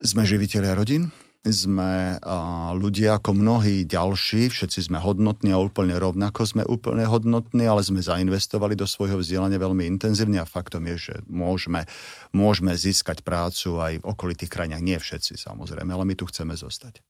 sme 0.00 0.22
živiteľia 0.28 0.76
rodín, 0.76 1.08
sme 1.40 2.20
a, 2.20 2.36
ľudia 2.76 3.16
ako 3.16 3.32
mnohí 3.32 3.88
ďalší, 3.88 4.52
všetci 4.52 4.92
sme 4.92 5.00
hodnotní 5.00 5.56
a 5.56 5.60
úplne 5.60 5.96
rovnako 5.96 6.44
sme 6.44 6.62
úplne 6.68 7.08
hodnotní, 7.08 7.64
ale 7.64 7.80
sme 7.80 8.04
zainvestovali 8.04 8.76
do 8.76 8.84
svojho 8.84 9.16
vzdelania 9.16 9.56
veľmi 9.56 9.88
intenzívne 9.88 10.36
a 10.36 10.48
faktom 10.48 10.84
je, 10.92 10.96
že 11.00 11.14
môžeme, 11.32 11.88
môžeme 12.36 12.76
získať 12.76 13.24
prácu 13.24 13.80
aj 13.80 14.04
v 14.04 14.08
okolitých 14.08 14.52
krajinách. 14.52 14.84
Nie 14.84 14.98
všetci 15.00 15.40
samozrejme, 15.40 15.88
ale 15.88 16.04
my 16.04 16.12
tu 16.12 16.28
chceme 16.28 16.52
zostať. 16.52 17.00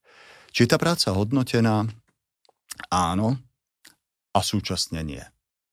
Či 0.50 0.66
tá 0.66 0.78
práca 0.78 1.10
hodnotená, 1.14 1.90
áno 2.90 3.38
a 4.34 4.40
súčasne 4.40 5.02
nie. 5.02 5.24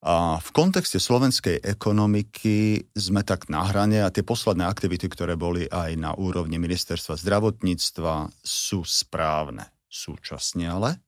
A 0.05 0.37
v 0.37 0.49
kontexte 0.53 1.01
slovenskej 1.01 1.57
ekonomiky 1.65 2.85
sme 2.93 3.25
tak 3.25 3.49
na 3.49 3.65
hrane 3.65 4.05
a 4.05 4.13
tie 4.13 4.21
posledné 4.21 4.63
aktivity, 4.63 5.09
ktoré 5.09 5.33
boli 5.33 5.65
aj 5.65 5.97
na 5.97 6.13
úrovni 6.13 6.61
ministerstva 6.61 7.17
zdravotníctva, 7.17 8.29
sú 8.45 8.85
správne. 8.85 9.73
Súčasne 9.89 10.69
ale 10.69 11.01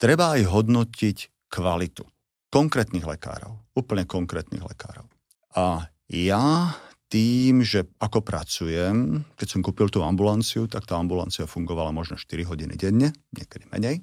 treba 0.00 0.34
aj 0.34 0.48
hodnotiť 0.48 1.50
kvalitu 1.52 2.08
konkrétnych 2.48 3.04
lekárov, 3.04 3.54
úplne 3.76 4.08
konkrétnych 4.08 4.64
lekárov. 4.64 5.06
A 5.54 5.86
ja 6.10 6.74
tým, 7.10 7.62
že 7.66 7.90
ako 7.98 8.22
pracujem, 8.22 9.26
keď 9.34 9.46
som 9.46 9.60
kúpil 9.60 9.90
tú 9.90 10.02
ambulanciu, 10.02 10.70
tak 10.70 10.86
tá 10.86 10.96
ambulancia 10.98 11.46
fungovala 11.46 11.90
možno 11.90 12.16
4 12.16 12.46
hodiny 12.46 12.74
denne, 12.78 13.10
niekedy 13.34 13.66
menej. 13.70 14.02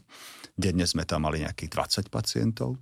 Denne 0.58 0.90
sme 0.90 1.06
tam 1.06 1.30
mali 1.30 1.46
nejakých 1.46 2.10
20 2.10 2.10
pacientov. 2.10 2.82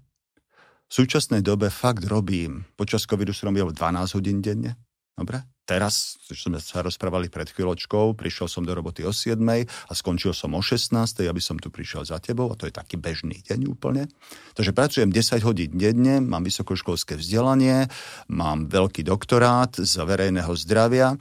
V 0.87 0.91
súčasnej 1.03 1.43
dobe 1.43 1.67
fakt 1.67 2.07
robím, 2.07 2.63
počas 2.79 3.03
covidu 3.03 3.35
som 3.35 3.51
robil 3.51 3.75
12 3.75 4.15
hodín 4.15 4.39
denne. 4.39 4.79
Dobre? 5.15 5.43
Teraz, 5.65 6.21
čo 6.29 6.53
sme 6.53 6.61
sa 6.61 6.85
rozprávali 6.85 7.25
pred 7.25 7.49
chvíľočkou, 7.49 8.13
prišiel 8.13 8.45
som 8.45 8.61
do 8.61 8.69
roboty 8.69 9.01
o 9.01 9.09
7 9.09 9.41
a 9.65 9.91
skončil 9.97 10.29
som 10.29 10.53
o 10.53 10.61
16, 10.61 10.93
aby 11.25 11.41
som 11.41 11.57
tu 11.57 11.73
prišiel 11.73 12.05
za 12.05 12.21
tebou 12.21 12.53
a 12.53 12.55
to 12.55 12.69
je 12.69 12.73
taký 12.75 13.01
bežný 13.01 13.41
deň 13.41 13.65
úplne. 13.65 14.05
Takže 14.53 14.77
pracujem 14.77 15.09
10 15.09 15.41
hodín 15.41 15.73
denne, 15.73 16.21
mám 16.21 16.45
vysokoškolské 16.45 17.17
vzdelanie, 17.17 17.89
mám 18.29 18.69
veľký 18.69 19.01
doktorát 19.01 19.73
z 19.73 20.05
verejného 20.05 20.53
zdravia, 20.53 21.17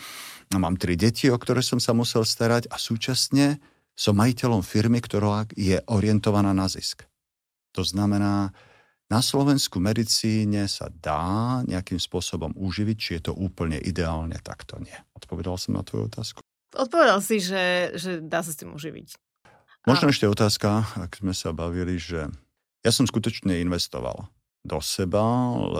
mám 0.53 0.77
tri 0.77 1.01
deti, 1.01 1.33
o 1.33 1.41
ktoré 1.41 1.65
som 1.65 1.81
sa 1.81 1.97
musel 1.97 2.29
starať 2.29 2.69
a 2.69 2.77
súčasne 2.77 3.65
som 3.95 4.19
majiteľom 4.19 4.63
firmy, 4.67 4.99
ktorá 4.99 5.47
je 5.55 5.79
orientovaná 5.87 6.51
na 6.51 6.67
zisk. 6.67 7.07
To 7.75 7.83
znamená, 7.87 8.51
na 9.11 9.21
Slovensku 9.23 9.79
medicíne 9.79 10.67
sa 10.67 10.91
dá 10.91 11.63
nejakým 11.67 12.03
spôsobom 12.03 12.55
uživiť, 12.59 12.97
či 12.99 13.11
je 13.19 13.31
to 13.31 13.33
úplne 13.35 13.79
ideálne, 13.79 14.35
tak 14.43 14.67
to 14.67 14.79
nie. 14.83 14.97
Odpovedal 15.15 15.55
som 15.59 15.79
na 15.79 15.87
tvoju 15.87 16.11
otázku? 16.11 16.41
Odpovedal 16.75 17.23
si, 17.23 17.39
že, 17.39 17.95
že 17.95 18.19
dá 18.19 18.43
sa 18.43 18.51
s 18.51 18.59
tým 18.59 18.75
uživiť. 18.75 19.15
Možno 19.87 20.09
A... 20.09 20.13
ešte 20.15 20.27
otázka, 20.27 20.83
ak 20.99 21.23
sme 21.23 21.37
sa 21.37 21.55
bavili, 21.55 22.01
že 22.01 22.27
ja 22.83 22.91
som 22.91 23.07
skutočne 23.07 23.63
investoval 23.63 24.27
do 24.65 24.79
seba, 24.81 25.23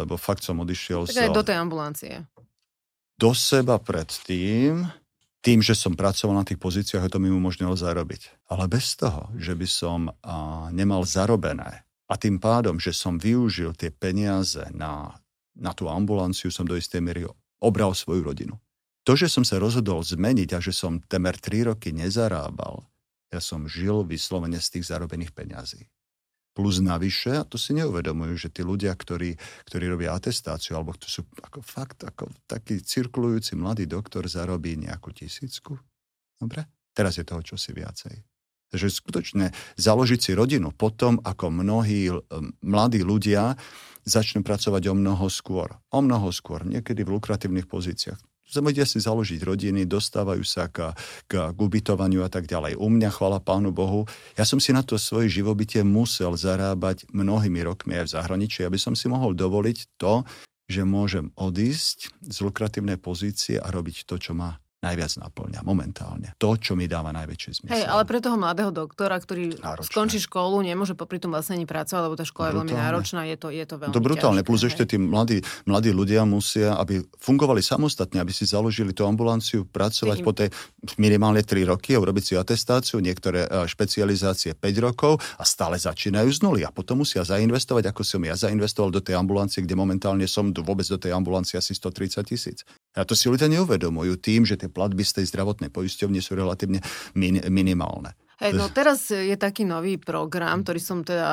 lebo 0.05 0.21
fakt 0.21 0.45
som 0.45 0.61
odišiel... 0.61 1.09
Tak 1.09 1.33
aj 1.33 1.35
do 1.35 1.45
tej 1.45 1.57
ambulancie. 1.57 2.15
Do 3.17 3.33
seba 3.33 3.81
predtým, 3.81 4.85
tým, 5.45 5.61
že 5.61 5.77
som 5.77 5.93
pracoval 5.93 6.41
na 6.41 6.49
tých 6.49 6.57
pozíciách, 6.57 7.13
to 7.13 7.21
mi 7.21 7.29
umožnilo 7.29 7.77
zarobiť. 7.77 8.49
Ale 8.49 8.65
bez 8.65 8.97
toho, 8.97 9.29
že 9.37 9.53
by 9.53 9.69
som 9.69 10.09
a, 10.25 10.73
nemal 10.73 11.05
zarobené 11.05 11.85
a 12.09 12.15
tým 12.17 12.41
pádom, 12.41 12.81
že 12.81 12.97
som 12.97 13.21
využil 13.21 13.77
tie 13.77 13.93
peniaze 13.93 14.65
na, 14.73 15.13
na 15.53 15.77
tú 15.77 15.93
ambulanciu, 15.93 16.49
som 16.49 16.65
do 16.65 16.81
istej 16.81 17.05
miery 17.05 17.29
obral 17.61 17.93
svoju 17.93 18.25
rodinu. 18.25 18.57
To, 19.05 19.13
že 19.13 19.29
som 19.29 19.45
sa 19.45 19.61
rozhodol 19.61 20.01
zmeniť 20.01 20.57
a 20.57 20.59
že 20.65 20.73
som 20.73 20.97
temer 21.05 21.37
3 21.37 21.77
roky 21.77 21.93
nezarábal, 21.93 22.81
ja 23.29 23.41
som 23.43 23.69
žil 23.69 24.01
vyslovene 24.09 24.57
z 24.57 24.81
tých 24.81 24.89
zarobených 24.89 25.37
peňazí. 25.37 25.85
Plus 26.55 26.79
navyše, 26.79 27.43
a 27.43 27.43
to 27.43 27.59
si 27.59 27.75
neuvedomujú, 27.75 28.47
že 28.47 28.49
tí 28.49 28.63
ľudia, 28.63 28.95
ktorí, 28.95 29.35
ktorí 29.67 29.85
robia 29.91 30.15
atestáciu, 30.15 30.79
alebo 30.79 30.95
to 30.95 31.11
sú 31.11 31.27
ako 31.43 31.59
fakt 31.67 32.07
ako 32.07 32.31
taký 32.47 32.79
cirkulujúci 32.79 33.59
mladý 33.59 33.91
doktor 33.91 34.31
zarobí 34.31 34.79
nejakú 34.79 35.11
tisícku. 35.11 35.75
Dobre? 36.39 36.71
Teraz 36.95 37.19
je 37.19 37.27
toho 37.27 37.43
čosi 37.43 37.75
viacej. 37.75 38.15
Takže 38.71 38.87
skutočne 38.87 39.51
založiť 39.79 40.21
si 40.23 40.31
rodinu 40.35 40.71
potom, 40.71 41.19
ako 41.23 41.51
mnohí 41.51 42.11
mladí 42.63 43.03
ľudia 43.03 43.59
začnú 44.07 44.47
pracovať 44.47 44.91
o 44.91 44.95
mnoho 44.95 45.27
skôr. 45.31 45.75
O 45.91 45.99
mnoho 46.03 46.31
skôr, 46.31 46.63
niekedy 46.63 47.03
v 47.03 47.19
lukratívnych 47.19 47.67
pozíciách 47.67 48.19
vedia 48.63 48.87
si 48.87 49.03
založiť 49.03 49.41
rodiny, 49.43 49.89
dostávajú 49.89 50.45
sa 50.47 50.71
k, 50.71 50.95
k, 51.27 51.51
k 51.51 51.59
ubytovaniu 51.59 52.23
a 52.23 52.31
tak 52.31 52.47
ďalej. 52.47 52.79
U 52.79 52.87
mňa, 52.87 53.11
chvala 53.11 53.43
Pánu 53.43 53.75
Bohu, 53.75 54.07
ja 54.39 54.47
som 54.47 54.63
si 54.63 54.71
na 54.71 54.87
to 54.87 55.01
svoje 55.01 55.33
živobytie 55.33 55.83
musel 55.83 56.39
zarábať 56.39 57.09
mnohými 57.11 57.65
rokmi 57.65 57.99
aj 57.99 58.05
v 58.07 58.15
zahraničí, 58.21 58.61
aby 58.63 58.79
som 58.79 58.95
si 58.95 59.11
mohol 59.11 59.35
dovoliť 59.35 59.99
to, 59.99 60.23
že 60.65 60.83
môžem 60.85 61.29
odísť 61.37 62.13
z 62.25 62.37
lukratívnej 62.41 62.97
pozície 62.97 63.61
a 63.61 63.69
robiť 63.69 64.09
to, 64.09 64.17
čo 64.17 64.33
ma 64.33 64.64
najviac 64.85 65.13
naplňa 65.17 65.61
momentálne. 65.65 66.37
To, 66.37 66.61
čo 66.61 66.77
mi 66.77 66.85
dáva 66.85 67.11
najväčší 67.17 67.51
zmysel. 67.65 67.73
Hej, 67.73 67.85
ale 67.89 68.05
pre 68.05 68.21
toho 68.21 68.37
mladého 68.37 68.69
doktora, 68.69 69.17
ktorý 69.17 69.57
náročné. 69.57 69.89
skončí 69.89 70.19
školu, 70.21 70.61
nemôže 70.61 70.93
popri 70.93 71.17
tom 71.17 71.33
vlastne 71.33 71.57
ani 71.57 71.65
pracovať, 71.65 72.03
lebo 72.05 72.15
tá 72.21 72.29
škola 72.29 72.53
brutálne. 72.53 72.69
je 72.69 72.77
veľmi 72.77 72.85
náročná, 72.85 73.21
je 73.25 73.37
to, 73.41 73.49
je 73.49 73.65
to 73.65 73.75
veľmi 73.81 73.95
To 73.97 74.05
brutálne, 74.05 74.41
ťažké, 74.45 74.49
plus 74.53 74.61
hej. 74.61 74.69
ešte 74.69 74.85
tí 74.85 74.97
mladí, 75.01 75.39
mladí 75.65 75.91
ľudia 75.91 76.29
musia, 76.29 76.77
aby 76.77 77.01
fungovali 77.17 77.65
samostatne, 77.65 78.21
aby 78.21 78.31
si 78.31 78.45
založili 78.45 78.93
tú 78.93 79.09
ambulanciu, 79.09 79.65
pracovať 79.65 80.19
Tým. 80.21 80.27
po 80.27 80.33
tej 80.37 80.49
minimálne 81.01 81.41
3 81.41 81.65
roky 81.65 81.97
a 81.97 82.03
urobiť 82.05 82.23
si 82.23 82.33
atestáciu, 82.37 83.01
niektoré 83.01 83.49
e, 83.49 83.65
špecializácie 83.65 84.53
5 84.53 84.87
rokov 84.87 85.19
a 85.41 85.45
stále 85.49 85.81
začínajú 85.81 86.29
z 86.29 86.39
nuly 86.45 86.61
a 86.63 86.71
potom 86.71 87.01
musia 87.01 87.25
zainvestovať, 87.25 87.89
ako 87.89 88.03
som 88.05 88.21
ja 88.23 88.37
zainvestoval 88.37 88.93
do 88.93 89.01
tej 89.01 89.17
ambulancie, 89.17 89.65
kde 89.65 89.75
momentálne 89.79 90.29
som 90.29 90.53
vôbec 90.53 90.85
do 90.85 91.01
tej 91.01 91.17
ambulancie 91.17 91.57
asi 91.57 91.73
130 91.73 92.21
tisíc. 92.29 92.67
A 92.95 93.03
to 93.03 93.19
si 93.19 93.27
ľudia 93.27 93.51
neuvedomujú 93.51 94.15
tým, 94.23 94.47
že 94.47 94.55
tie 94.55 94.71
platby 94.71 95.03
z 95.03 95.23
tej 95.23 95.27
zdravotnej 95.35 95.71
poisťovne 95.75 96.23
sú 96.23 96.39
relatívne 96.39 96.79
min, 97.19 97.43
minimálne. 97.51 98.15
Hej, 98.43 98.59
no 98.59 98.67
teraz 98.67 99.15
je 99.15 99.35
taký 99.39 99.63
nový 99.63 99.95
program, 99.95 100.67
ktorý 100.67 100.81
som 100.83 101.07
teda 101.07 101.31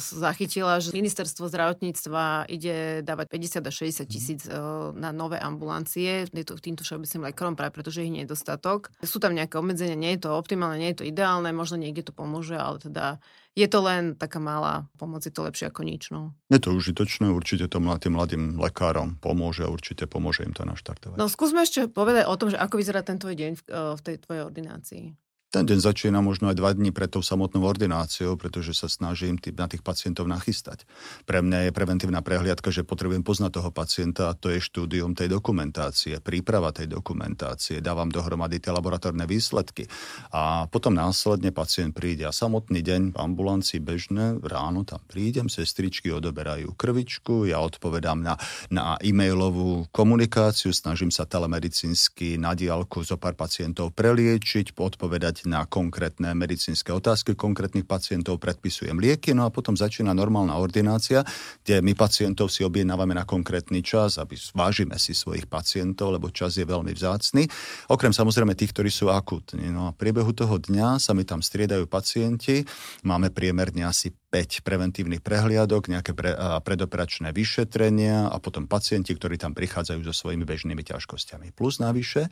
zachytila, 0.00 0.80
že 0.80 0.96
ministerstvo 0.96 1.44
zdravotníctva 1.44 2.48
ide 2.48 3.04
dávať 3.04 3.26
50 3.60 3.68
až 3.68 3.74
60 3.84 4.08
tisíc 4.08 4.40
e, 4.48 4.56
na 4.96 5.12
nové 5.12 5.36
ambulancie 5.36 6.24
týmto 6.32 6.88
všeobecným 6.88 7.28
lekárom, 7.28 7.52
práve 7.52 7.76
pretože 7.76 8.00
ich 8.00 8.08
nie 8.08 8.24
je 8.24 8.32
dostatok. 8.32 8.88
Sú 9.04 9.20
tam 9.20 9.36
nejaké 9.36 9.60
obmedzenia, 9.60 9.92
nie 9.92 10.16
je 10.16 10.24
to 10.24 10.32
optimálne, 10.32 10.80
nie 10.80 10.96
je 10.96 11.04
to 11.04 11.08
ideálne, 11.08 11.52
možno 11.52 11.76
niekde 11.76 12.08
to 12.08 12.12
pomôže, 12.16 12.56
ale 12.56 12.80
teda 12.80 13.20
je 13.58 13.66
to 13.66 13.82
len 13.82 14.14
taká 14.14 14.38
malá 14.38 14.86
pomoc, 14.94 15.26
je 15.26 15.34
to 15.34 15.42
lepšie 15.42 15.66
ako 15.66 15.82
nič. 15.82 16.14
No. 16.14 16.38
Je 16.46 16.62
to 16.62 16.70
užitočné, 16.78 17.26
určite 17.26 17.66
to 17.66 17.82
tým 17.82 18.14
mladým 18.14 18.54
lekárom 18.62 19.18
pomôže, 19.18 19.66
určite 19.66 20.06
pomôže 20.06 20.46
im 20.46 20.54
to 20.54 20.62
naštartovať. 20.62 21.18
No 21.18 21.26
skúsme 21.26 21.66
ešte 21.66 21.90
povedať 21.90 22.30
o 22.30 22.38
tom, 22.38 22.54
že 22.54 22.58
ako 22.62 22.78
vyzerá 22.78 23.02
ten 23.02 23.18
tvoj 23.18 23.34
deň 23.34 23.52
v, 23.58 23.62
e, 23.66 23.80
v 23.98 24.00
tej 24.06 24.16
tvojej 24.22 24.42
ordinácii. 24.46 25.04
Ten 25.48 25.64
deň 25.64 25.80
začína 25.80 26.20
možno 26.20 26.52
aj 26.52 26.60
dva 26.60 26.76
dní 26.76 26.92
pred 26.92 27.08
tou 27.08 27.24
samotnou 27.24 27.64
ordináciou, 27.64 28.36
pretože 28.36 28.76
sa 28.76 28.84
snažím 28.84 29.40
tý, 29.40 29.48
na 29.56 29.64
tých 29.64 29.80
pacientov 29.80 30.28
nachystať. 30.28 30.84
Pre 31.24 31.40
mňa 31.40 31.64
je 31.64 31.70
preventívna 31.72 32.20
prehliadka, 32.20 32.68
že 32.68 32.84
potrebujem 32.84 33.24
poznať 33.24 33.56
toho 33.56 33.72
pacienta 33.72 34.28
a 34.28 34.36
to 34.36 34.52
je 34.52 34.60
štúdium 34.60 35.16
tej 35.16 35.32
dokumentácie, 35.32 36.20
príprava 36.20 36.68
tej 36.76 36.92
dokumentácie, 36.92 37.80
dávam 37.80 38.12
dohromady 38.12 38.60
tie 38.60 38.76
laboratórne 38.76 39.24
výsledky 39.24 39.88
a 40.36 40.68
potom 40.68 40.92
následne 40.92 41.48
pacient 41.48 41.96
príde 41.96 42.28
a 42.28 42.32
samotný 42.36 42.84
deň 42.84 43.16
v 43.16 43.16
ambulancii 43.16 43.80
bežne, 43.80 44.36
ráno 44.44 44.84
tam 44.84 45.00
prídem, 45.08 45.48
sestričky 45.48 46.12
odoberajú 46.12 46.76
krvičku, 46.76 47.48
ja 47.48 47.64
odpovedám 47.64 48.20
na, 48.20 48.36
na 48.68 49.00
e-mailovú 49.00 49.88
komunikáciu, 49.96 50.76
snažím 50.76 51.08
sa 51.08 51.24
telemedicínsky 51.24 52.36
na 52.36 52.52
diálku 52.52 53.00
zo 53.00 53.16
pár 53.16 53.32
pacientov 53.32 53.96
preliečiť, 53.96 54.76
odpovedať 54.76 55.37
na 55.46 55.68
konkrétne 55.68 56.34
medicínske 56.34 56.90
otázky 56.90 57.38
konkrétnych 57.38 57.86
pacientov, 57.86 58.42
predpisujem 58.42 58.96
lieky, 58.98 59.36
no 59.36 59.46
a 59.46 59.54
potom 59.54 59.76
začína 59.76 60.16
normálna 60.16 60.56
ordinácia, 60.58 61.22
kde 61.62 61.84
my 61.84 61.92
pacientov 61.94 62.50
si 62.50 62.64
objednávame 62.64 63.14
na 63.14 63.28
konkrétny 63.28 63.84
čas, 63.84 64.18
aby 64.18 64.34
vážime 64.56 64.96
si 64.96 65.14
svojich 65.14 65.46
pacientov, 65.46 66.16
lebo 66.16 66.32
čas 66.32 66.56
je 66.56 66.66
veľmi 66.66 66.90
vzácny. 66.90 67.46
Okrem 67.92 68.10
samozrejme 68.10 68.56
tých, 68.58 68.72
ktorí 68.74 68.90
sú 68.90 69.12
akutní. 69.12 69.70
No 69.70 69.86
a 69.86 69.94
v 69.94 70.00
priebehu 70.00 70.32
toho 70.32 70.58
dňa 70.58 70.98
sa 70.98 71.12
mi 71.12 71.22
tam 71.22 71.44
striedajú 71.44 71.86
pacienti, 71.86 72.64
máme 73.04 73.30
priemerne 73.30 73.84
asi 73.84 74.10
5 74.10 74.60
preventívnych 74.60 75.24
prehliadok, 75.24 75.88
nejaké 75.88 76.12
pre, 76.12 76.36
a 76.36 76.60
predoperačné 76.60 77.32
vyšetrenia 77.32 78.28
a 78.28 78.36
potom 78.36 78.68
pacienti, 78.68 79.16
ktorí 79.16 79.40
tam 79.40 79.56
prichádzajú 79.56 80.00
so 80.04 80.12
svojimi 80.12 80.44
bežnými 80.44 80.84
ťažkosťami. 80.84 81.56
Plus 81.56 81.80
navyše, 81.80 82.28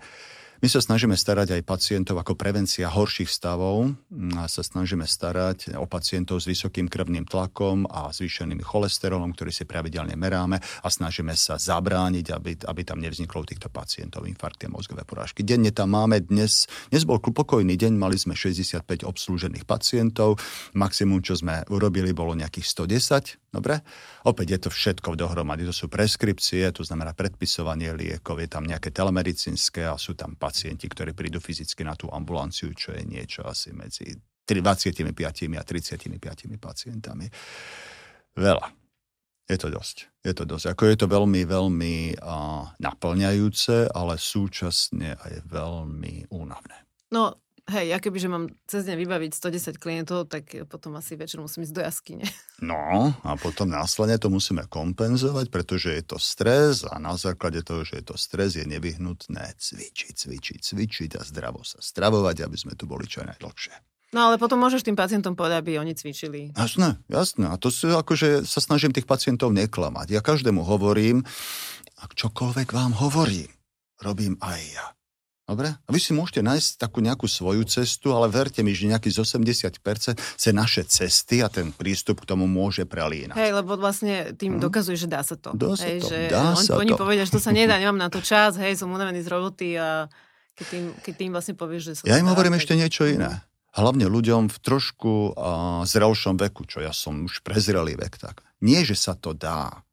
my 0.66 0.74
sa 0.74 0.83
snažíme 0.83 1.14
starať 1.14 1.55
aj 1.55 1.62
pacientov 1.62 2.18
ako 2.18 2.35
prevencia 2.35 2.90
horších 2.90 3.31
stavov. 3.31 3.94
A 4.35 4.50
sa 4.50 4.66
snažíme 4.66 5.07
starať 5.07 5.79
o 5.79 5.87
pacientov 5.87 6.42
s 6.42 6.50
vysokým 6.50 6.90
krvným 6.90 7.22
tlakom 7.22 7.87
a 7.87 8.11
zvýšeným 8.11 8.66
cholesterolom, 8.66 9.31
ktorý 9.31 9.55
si 9.55 9.62
pravidelne 9.62 10.18
meráme 10.18 10.59
a 10.59 10.88
snažíme 10.90 11.38
sa 11.38 11.55
zabrániť, 11.55 12.35
aby, 12.35 12.66
aby 12.66 12.83
tam 12.83 12.98
nevzniklo 12.98 13.46
u 13.46 13.46
týchto 13.46 13.70
pacientov 13.70 14.26
infarkty 14.26 14.66
a 14.66 14.74
mozgové 14.74 15.07
porážky. 15.07 15.46
Denne 15.46 15.70
tam 15.70 15.94
máme 15.94 16.26
dnes, 16.26 16.66
dnes 16.90 17.07
bol 17.07 17.22
pokojný 17.22 17.79
deň, 17.79 17.94
mali 17.94 18.18
sme 18.18 18.35
65 18.35 19.07
obslúžených 19.07 19.70
pacientov, 19.70 20.42
maximum, 20.74 21.22
čo 21.22 21.38
sme 21.38 21.62
urobili, 21.70 22.11
bolo 22.11 22.35
nejakých 22.35 22.66
110 22.90 23.45
Dobre? 23.57 23.81
Opäť 24.29 24.47
je 24.53 24.61
to 24.69 24.71
všetko 24.71 25.16
dohromady. 25.16 25.64
To 25.64 25.73
sú 25.73 25.88
preskripcie, 25.88 26.69
to 26.77 26.85
znamená 26.85 27.16
predpisovanie 27.16 27.97
liekov, 27.97 28.37
je 28.37 28.53
tam 28.53 28.69
nejaké 28.69 28.92
telemedicínske 28.92 29.88
a 29.88 29.97
sú 29.97 30.12
tam 30.12 30.37
pacienti, 30.37 30.85
ktorí 30.85 31.16
prídu 31.16 31.40
fyzicky 31.40 31.81
na 31.81 31.97
tú 31.97 32.12
ambulanciu, 32.12 32.77
čo 32.77 32.92
je 32.92 33.09
niečo 33.09 33.49
asi 33.49 33.73
medzi 33.73 34.12
25 34.45 34.92
a 35.57 35.64
35 35.64 36.61
pacientami. 36.61 37.27
Veľa. 38.37 38.69
Je 39.47 39.57
to 39.57 39.71
dosť. 39.71 39.97
Je 40.27 40.35
to 40.35 40.45
dosť. 40.45 40.75
Ako 40.75 40.85
je 40.90 40.97
to 40.99 41.07
veľmi, 41.07 41.47
veľmi 41.47 42.19
uh, 42.19 42.66
naplňajúce, 42.77 43.95
ale 43.95 44.19
súčasne 44.19 45.16
aj 45.16 45.47
veľmi 45.47 46.29
únavné. 46.35 46.77
No, 47.14 47.45
Hej, 47.66 47.90
ja 47.90 47.98
kebyže 47.98 48.31
mám 48.31 48.46
cez 48.70 48.87
deň 48.87 48.94
vybaviť 48.94 49.31
110 49.35 49.83
klientov, 49.83 50.31
tak 50.31 50.55
potom 50.70 50.94
asi 50.94 51.18
večer 51.18 51.42
musím 51.42 51.66
ísť 51.66 51.74
do 51.74 51.83
jaskyne. 51.83 52.26
No 52.57 53.12
a 53.20 53.37
potom 53.37 53.68
následne 53.68 54.16
to 54.16 54.33
musíme 54.33 54.64
kompenzovať, 54.72 55.52
pretože 55.52 55.92
je 55.92 56.00
to 56.09 56.16
stres 56.16 56.88
a 56.88 56.96
na 56.96 57.12
základe 57.20 57.61
toho, 57.61 57.85
že 57.85 58.00
je 58.00 58.05
to 58.09 58.16
stres, 58.16 58.57
je 58.57 58.64
nevyhnutné 58.64 59.61
cvičiť, 59.61 60.14
cvičiť, 60.16 60.59
cvičiť 60.64 61.11
a 61.20 61.22
zdravo 61.29 61.61
sa 61.68 61.85
stravovať, 61.85 62.48
aby 62.48 62.57
sme 62.57 62.72
tu 62.72 62.88
boli 62.88 63.05
čo 63.05 63.20
najdlhšie. 63.29 63.76
No 64.16 64.33
ale 64.33 64.40
potom 64.40 64.57
môžeš 64.57 64.88
tým 64.88 64.96
pacientom 64.96 65.37
povedať, 65.37 65.68
aby 65.68 65.76
oni 65.76 65.92
cvičili. 65.92 66.57
Jasné, 66.57 66.96
jasné. 67.12 67.52
A 67.52 67.61
to 67.61 67.68
sú 67.68 67.92
akože 67.92 68.48
sa 68.48 68.64
snažím 68.64 68.96
tých 68.96 69.05
pacientov 69.05 69.52
neklamať. 69.52 70.16
Ja 70.16 70.24
každému 70.24 70.64
hovorím, 70.64 71.29
ak 72.00 72.16
čokoľvek 72.16 72.72
vám 72.72 72.96
hovorím, 72.96 73.52
robím 74.00 74.40
aj 74.40 74.61
ja. 74.72 74.95
Dobre? 75.46 75.70
A 75.70 75.90
vy 75.94 76.02
si 76.02 76.11
môžete 76.11 76.42
nájsť 76.42 76.82
takú 76.82 76.98
nejakú 76.98 77.30
svoju 77.30 77.62
cestu, 77.70 78.11
ale 78.11 78.26
verte 78.26 78.66
mi, 78.66 78.74
že 78.74 78.90
nejaký 78.90 79.14
z 79.14 79.22
80% 79.22 80.18
sa 80.18 80.50
naše 80.50 80.82
cesty 80.90 81.38
a 81.38 81.46
ten 81.46 81.70
prístup 81.70 82.26
k 82.26 82.35
tomu 82.35 82.50
môže 82.50 82.82
prelínať. 82.82 83.38
Hej, 83.38 83.54
lebo 83.54 83.78
vlastne 83.78 84.35
tým 84.35 84.59
hmm. 84.59 84.62
dokazuje, 84.66 84.98
že 84.98 85.06
dá 85.06 85.22
sa 85.22 85.38
to. 85.38 85.54
Dá 85.54 85.78
sa 85.78 85.87
hej, 85.87 86.02
to, 86.02 86.11
že 86.11 86.18
dá 86.35 86.50
on, 86.50 86.59
sa 86.59 86.74
oni 86.74 86.90
to. 86.90 86.98
povedia, 86.98 87.22
že 87.22 87.38
to 87.38 87.42
sa 87.42 87.54
nedá, 87.54 87.78
nemám 87.82 87.94
na 87.94 88.11
to 88.11 88.18
čas, 88.18 88.59
hej, 88.59 88.74
som 88.74 88.90
unavený 88.90 89.22
z 89.22 89.28
roboty 89.30 89.78
a 89.78 90.11
keď 90.59 90.66
tým, 90.66 90.85
keď 90.98 91.14
tým 91.14 91.30
vlastne 91.30 91.54
povieš, 91.54 91.82
že 91.87 91.92
sa 91.94 92.02
Ja 92.11 92.18
im 92.18 92.26
hovorím 92.26 92.59
tak... 92.59 92.66
ešte 92.66 92.74
niečo 92.74 93.06
iné. 93.06 93.46
Hlavne 93.70 94.11
ľuďom 94.11 94.50
v 94.50 94.59
trošku 94.59 95.37
uh, 95.37 95.85
zrelšom 95.87 96.42
veku, 96.42 96.66
čo 96.66 96.82
ja 96.82 96.90
som 96.90 97.22
už 97.22 97.46
prezrelý 97.46 97.94
vek, 97.94 98.18
tak. 98.18 98.42
Nie, 98.59 98.82
že 98.82 98.98
sa 98.98 99.14
to 99.14 99.30
dá, 99.30 99.85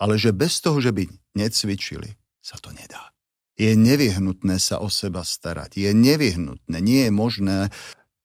ale 0.00 0.16
že 0.16 0.32
bez 0.32 0.64
toho, 0.64 0.80
že 0.80 0.96
by 0.96 1.04
necvičili, 1.36 2.16
sa 2.40 2.56
to 2.56 2.72
nedá 2.72 3.14
je 3.54 3.72
nevyhnutné 3.78 4.58
sa 4.58 4.82
o 4.82 4.90
seba 4.90 5.22
starať. 5.22 5.78
Je 5.78 5.90
nevyhnutné, 5.94 6.76
nie 6.82 7.06
je 7.06 7.12
možné 7.14 7.56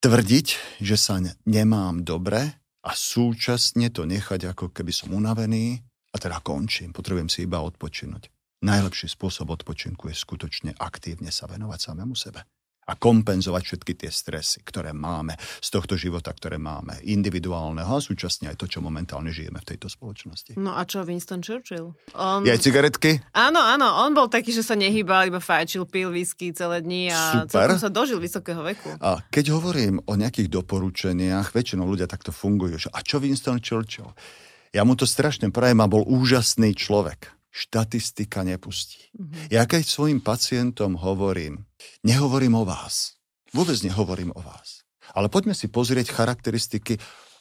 tvrdiť, 0.02 0.48
že 0.82 0.96
sa 0.98 1.22
nemám 1.46 2.02
dobre 2.02 2.58
a 2.82 2.92
súčasne 2.96 3.94
to 3.94 4.08
nechať, 4.10 4.50
ako 4.50 4.74
keby 4.74 4.90
som 4.90 5.14
unavený 5.14 5.84
a 6.10 6.16
teda 6.18 6.42
končím, 6.42 6.90
potrebujem 6.96 7.30
si 7.30 7.46
iba 7.46 7.62
odpočinúť. 7.62 8.32
Najlepší 8.60 9.08
spôsob 9.08 9.56
odpočinku 9.56 10.12
je 10.12 10.16
skutočne 10.18 10.72
aktívne 10.82 11.32
sa 11.32 11.48
venovať 11.48 11.80
samému 11.80 12.18
sebe 12.18 12.44
a 12.90 12.98
kompenzovať 12.98 13.64
všetky 13.64 13.94
tie 13.94 14.10
stresy, 14.10 14.66
ktoré 14.66 14.98
máme 14.98 15.38
z 15.62 15.70
tohto 15.70 15.94
života, 15.94 16.34
ktoré 16.34 16.58
máme 16.58 16.98
individuálneho 17.06 17.94
a 17.94 18.02
súčasne 18.02 18.50
aj 18.50 18.58
to, 18.58 18.66
čo 18.66 18.82
momentálne 18.82 19.30
žijeme 19.30 19.62
v 19.62 19.70
tejto 19.76 19.94
spoločnosti. 19.94 20.58
No 20.58 20.74
a 20.74 20.82
čo 20.90 21.06
Winston 21.06 21.46
Churchill? 21.46 21.94
On... 22.18 22.42
Aj 22.42 22.58
cigaretky? 22.58 23.22
Áno, 23.38 23.62
áno, 23.62 23.86
on 24.02 24.18
bol 24.18 24.26
taký, 24.26 24.50
že 24.50 24.66
sa 24.66 24.74
nehýbal, 24.74 25.30
iba 25.30 25.38
fajčil, 25.38 25.86
pil 25.86 26.10
whisky 26.10 26.50
celé 26.50 26.82
dni 26.82 27.14
a 27.14 27.46
Super. 27.46 27.78
sa 27.78 27.94
dožil 27.94 28.18
vysokého 28.18 28.66
veku. 28.66 28.98
A 28.98 29.22
keď 29.30 29.54
hovorím 29.54 30.02
o 30.10 30.18
nejakých 30.18 30.50
doporučeniach, 30.50 31.54
väčšinou 31.54 31.86
ľudia 31.86 32.10
takto 32.10 32.34
fungujú, 32.34 32.90
že 32.90 32.90
a 32.90 33.06
čo 33.06 33.22
Winston 33.22 33.62
Churchill? 33.62 34.10
Ja 34.74 34.82
mu 34.86 34.98
to 34.98 35.06
strašne 35.06 35.54
prajem 35.54 35.82
a 35.82 35.90
bol 35.90 36.06
úžasný 36.06 36.74
človek 36.74 37.34
štatistika 37.50 38.46
nepustí. 38.46 39.10
Mm-hmm. 39.18 39.50
Ja 39.50 39.66
keď 39.66 39.84
svojim 39.86 40.22
pacientom 40.22 40.94
hovorím, 41.02 41.69
nehovorím 42.06 42.56
o 42.60 42.64
vás, 42.64 43.20
vôbec 43.52 43.76
nehovorím 43.82 44.32
o 44.36 44.42
vás, 44.42 44.84
ale 45.16 45.28
poďme 45.28 45.58
si 45.58 45.68
pozrieť 45.72 46.14
charakteristiky 46.14 46.98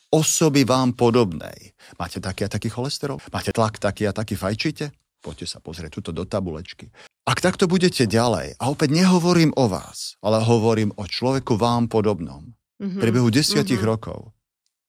osoby 0.08 0.64
vám 0.64 0.96
podobnej. 0.96 1.76
Máte 2.00 2.18
taký 2.18 2.48
a 2.48 2.52
taký 2.52 2.72
cholesterol? 2.72 3.20
Máte 3.28 3.52
tlak 3.52 3.76
taký 3.76 4.08
a 4.08 4.16
taký 4.16 4.40
fajčíte? 4.40 4.90
Poďte 5.20 5.46
sa 5.50 5.58
pozrieť 5.58 6.00
tuto 6.00 6.10
do 6.14 6.24
tabulečky. 6.24 6.88
Ak 7.28 7.44
takto 7.44 7.68
budete 7.68 8.08
ďalej, 8.08 8.56
a 8.56 8.64
opäť 8.72 8.94
nehovorím 8.94 9.52
o 9.58 9.68
vás, 9.68 10.16
ale 10.24 10.40
hovorím 10.40 10.96
o 10.96 11.04
človeku 11.04 11.60
vám 11.60 11.92
podobnom, 11.92 12.56
mm-hmm. 12.80 13.00
priebehu 13.02 13.28
desiatich 13.28 13.76
mm-hmm. 13.76 13.92
rokov 13.92 14.32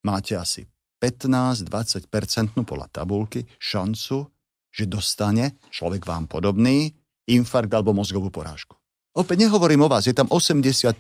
máte 0.08 0.40
asi 0.40 0.64
15-20% 1.04 2.08
podľa 2.64 2.88
tabulky 2.88 3.44
šancu 3.60 4.32
že 4.70 4.86
dostane 4.88 5.58
človek 5.74 6.06
vám 6.06 6.30
podobný 6.30 6.94
infarkt 7.28 7.74
alebo 7.74 7.92
mozgovú 7.92 8.32
porážku. 8.32 8.79
Opäť 9.18 9.50
nehovorím 9.50 9.86
o 9.86 9.92
vás, 9.92 10.06
je 10.06 10.14
tam 10.14 10.30
85% 10.30 10.94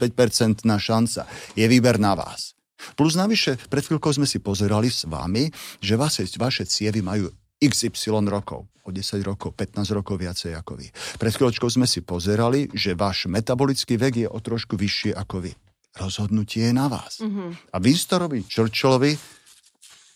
šanca. 0.65 1.21
Je 1.53 1.65
výber 1.69 2.01
na 2.01 2.17
vás. 2.17 2.57
Plus 2.95 3.13
navyše, 3.13 3.59
pred 3.67 3.83
chvíľkou 3.83 4.09
sme 4.09 4.25
si 4.25 4.39
pozerali 4.39 4.87
s 4.87 5.03
vami, 5.03 5.51
že 5.83 5.99
vaše, 5.99 6.23
vaše 6.39 6.63
cievy 6.63 7.03
majú 7.03 7.27
XY 7.59 8.23
rokov, 8.31 8.71
o 8.87 8.89
10 8.89 9.19
rokov, 9.21 9.51
15 9.53 9.91
rokov 9.91 10.15
viacej 10.15 10.55
ako 10.55 10.79
vy. 10.79 10.87
Pred 11.19 11.33
chvíľočkou 11.35 11.67
sme 11.67 11.83
si 11.83 11.99
pozerali, 11.99 12.71
že 12.71 12.95
váš 12.95 13.27
metabolický 13.27 13.99
vek 13.99 14.13
je 14.25 14.27
o 14.31 14.39
trošku 14.39 14.79
vyšší 14.79 15.11
ako 15.13 15.43
vy. 15.43 15.51
Rozhodnutie 15.99 16.71
je 16.71 16.73
na 16.73 16.87
vás. 16.87 17.19
Mm-hmm. 17.19 17.75
A 17.75 17.77
Winstorovi 17.83 18.47
Churchillovi 18.47 19.19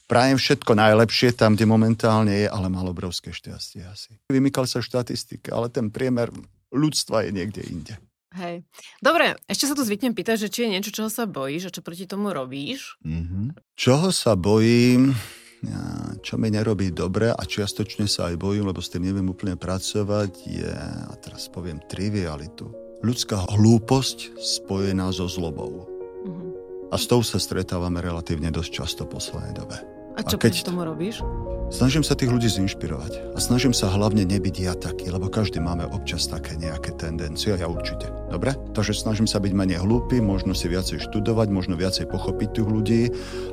prajem 0.08 0.40
všetko 0.40 0.72
najlepšie 0.72 1.36
tam, 1.36 1.60
kde 1.60 1.68
momentálne 1.68 2.32
je, 2.32 2.48
ale 2.48 2.72
mal 2.72 2.88
obrovské 2.88 3.36
šťastie 3.36 3.84
asi. 3.84 4.16
Vymykal 4.32 4.64
sa 4.64 4.80
štatistike, 4.80 5.52
ale 5.52 5.68
ten 5.68 5.92
priemer 5.92 6.32
ľudstva 6.74 7.30
je 7.30 7.32
niekde 7.32 7.62
inde. 7.64 7.94
Hej. 8.34 8.66
Dobre, 8.98 9.38
ešte 9.46 9.70
sa 9.70 9.78
tu 9.78 9.86
zvyknem 9.86 10.18
pýtať, 10.18 10.50
že 10.50 10.50
či 10.50 10.66
je 10.66 10.74
niečo, 10.74 10.90
čoho 10.90 11.06
sa 11.06 11.30
bojíš 11.30 11.70
a 11.70 11.74
čo 11.74 11.86
proti 11.86 12.10
tomu 12.10 12.34
robíš? 12.34 12.98
Mm-hmm. 13.06 13.78
Čoho 13.78 14.10
sa 14.10 14.34
bojím? 14.34 15.14
čo 16.20 16.36
mi 16.36 16.52
nerobí 16.52 16.92
dobre 16.92 17.32
a 17.32 17.40
čiastočne 17.40 18.08
sa 18.08 18.32
aj 18.32 18.36
bojím, 18.36 18.68
lebo 18.68 18.84
s 18.84 18.92
tým 18.92 19.08
neviem 19.08 19.28
úplne 19.32 19.56
pracovať, 19.56 20.32
je, 20.44 20.72
a 21.08 21.14
teraz 21.20 21.48
poviem 21.48 21.80
trivialitu, 21.88 22.68
ľudská 23.00 23.48
hlúposť 23.48 24.36
spojená 24.40 25.12
so 25.16 25.28
zlobou. 25.32 25.88
Uh-huh. 25.88 26.52
A 26.92 26.96
s 27.00 27.08
tou 27.08 27.24
sa 27.24 27.40
stretávame 27.40 28.04
relatívne 28.04 28.52
dosť 28.52 28.72
často 28.72 29.02
v 29.08 29.16
poslednej 29.20 29.56
dobe. 29.56 29.93
A 30.14 30.22
čo 30.22 30.38
a 30.38 30.42
keď 30.42 30.54
tomu 30.62 30.86
robíš? 30.86 31.26
Snažím 31.74 32.06
sa 32.06 32.14
tých 32.14 32.30
ľudí 32.30 32.46
zinšpirovať 32.46 33.34
a 33.34 33.38
snažím 33.42 33.74
sa 33.74 33.90
hlavne 33.90 34.22
nebyť 34.30 34.56
ja 34.62 34.78
taký, 34.78 35.10
lebo 35.10 35.26
každý 35.26 35.58
máme 35.58 35.90
občas 35.90 36.30
také 36.30 36.54
nejaké 36.54 36.94
tendencie, 36.94 37.50
ja 37.50 37.66
určite. 37.66 38.14
Dobre? 38.30 38.54
Takže 38.78 38.94
snažím 38.94 39.26
sa 39.26 39.42
byť 39.42 39.54
menej 39.58 39.82
hlúpy, 39.82 40.22
možno 40.22 40.54
si 40.54 40.70
viacej 40.70 41.02
študovať, 41.02 41.50
možno 41.50 41.74
viacej 41.74 42.14
pochopiť 42.14 42.50
tých 42.54 42.68
ľudí 42.70 43.02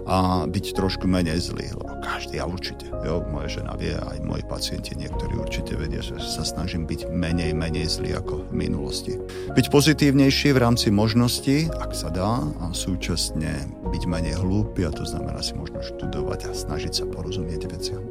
a 0.04 0.44
byť 0.44 0.64
trošku 0.76 1.08
menej 1.08 1.40
zlý, 1.40 1.72
lebo 1.72 1.96
každý, 2.04 2.36
ja 2.36 2.44
určite. 2.44 2.92
Jo, 2.92 3.24
moja 3.24 3.48
žena 3.48 3.72
vie, 3.80 3.96
aj 3.96 4.20
moji 4.20 4.44
pacienti 4.44 4.92
niektorí 5.00 5.40
určite 5.40 5.80
vedia, 5.80 6.04
že 6.04 6.20
sa 6.20 6.44
snažím 6.44 6.84
byť 6.84 7.08
menej, 7.08 7.56
menej 7.56 7.88
zlý 7.88 8.20
ako 8.20 8.52
v 8.52 8.68
minulosti. 8.68 9.16
Byť 9.56 9.66
pozitívnejší 9.72 10.52
v 10.52 10.60
rámci 10.60 10.92
možností, 10.92 11.72
ak 11.72 11.96
sa 11.96 12.12
dá, 12.12 12.44
a 12.60 12.64
súčasne 12.76 13.64
byť 13.88 14.02
menej 14.04 14.36
hlúpy, 14.36 14.84
a 14.84 14.92
to 14.92 15.08
znamená 15.08 15.40
si 15.40 15.56
možno 15.56 15.80
študovať 15.80 16.40
a 16.48 16.49
snažiť 16.52 16.92
sa 16.92 17.04
porozumieť 17.06 17.70
veciam. 17.70 18.02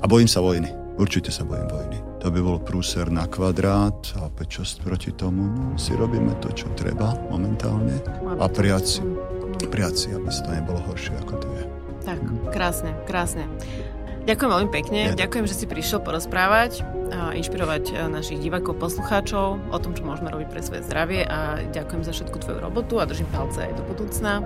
A 0.00 0.04
bojím 0.04 0.28
sa 0.28 0.44
vojny. 0.44 0.68
Určite 0.94 1.34
sa 1.34 1.42
bojím 1.42 1.66
vojny. 1.66 1.98
To 2.22 2.30
by 2.30 2.40
bol 2.40 2.58
prúser 2.62 3.10
na 3.10 3.26
kvadrát 3.26 3.98
a 4.14 4.30
opäť 4.30 4.62
časť 4.62 4.86
proti 4.86 5.10
tomu. 5.10 5.50
No, 5.50 5.74
si 5.74 5.90
robíme 5.92 6.38
to, 6.38 6.54
čo 6.54 6.70
treba 6.78 7.18
momentálne 7.28 7.98
a 8.38 8.46
priaci, 8.46 9.02
priaci, 9.66 10.14
aby 10.14 10.30
to 10.30 10.50
nebolo 10.54 10.78
horšie, 10.86 11.18
ako 11.18 11.34
to 11.42 11.48
je. 11.50 11.64
Tak, 12.06 12.20
krásne, 12.54 12.94
krásne. 13.10 13.48
Ďakujem 14.24 14.50
veľmi 14.56 14.70
pekne. 14.72 15.00
Ja. 15.12 15.28
Ďakujem, 15.28 15.44
že 15.44 15.54
si 15.54 15.64
prišiel 15.68 16.00
porozprávať 16.00 16.80
a 17.12 17.36
inšpirovať 17.36 17.92
e, 17.92 18.08
našich 18.08 18.40
divákov, 18.40 18.80
poslucháčov 18.80 19.60
o 19.68 19.78
tom, 19.78 19.92
čo 19.92 20.00
môžeme 20.00 20.32
robiť 20.32 20.48
pre 20.48 20.60
svoje 20.64 20.80
zdravie 20.88 21.28
a 21.28 21.60
ďakujem 21.68 22.02
za 22.08 22.12
všetku 22.16 22.36
tvoju 22.40 22.58
robotu 22.64 22.98
a 22.98 23.04
držím 23.04 23.28
palce 23.28 23.68
aj 23.68 23.76
do 23.76 23.84
budúcna. 23.84 24.40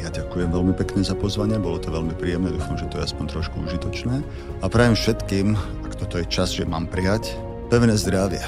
Ja 0.00 0.08
ďakujem 0.08 0.48
veľmi 0.48 0.72
pekne 0.72 1.04
za 1.04 1.12
pozvanie, 1.12 1.60
bolo 1.60 1.76
to 1.76 1.92
veľmi 1.92 2.16
príjemné, 2.16 2.56
dúfam, 2.56 2.80
že 2.80 2.88
to 2.88 2.98
je 2.98 3.12
aspoň 3.12 3.26
trošku 3.28 3.56
užitočné. 3.68 4.24
A 4.64 4.66
prajem 4.72 4.96
všetkým, 4.96 5.54
ak 5.84 5.92
toto 6.00 6.16
je 6.16 6.26
čas, 6.32 6.56
že 6.56 6.64
mám 6.64 6.88
prijať, 6.88 7.36
pevné 7.68 7.92
zdravie. 8.00 8.40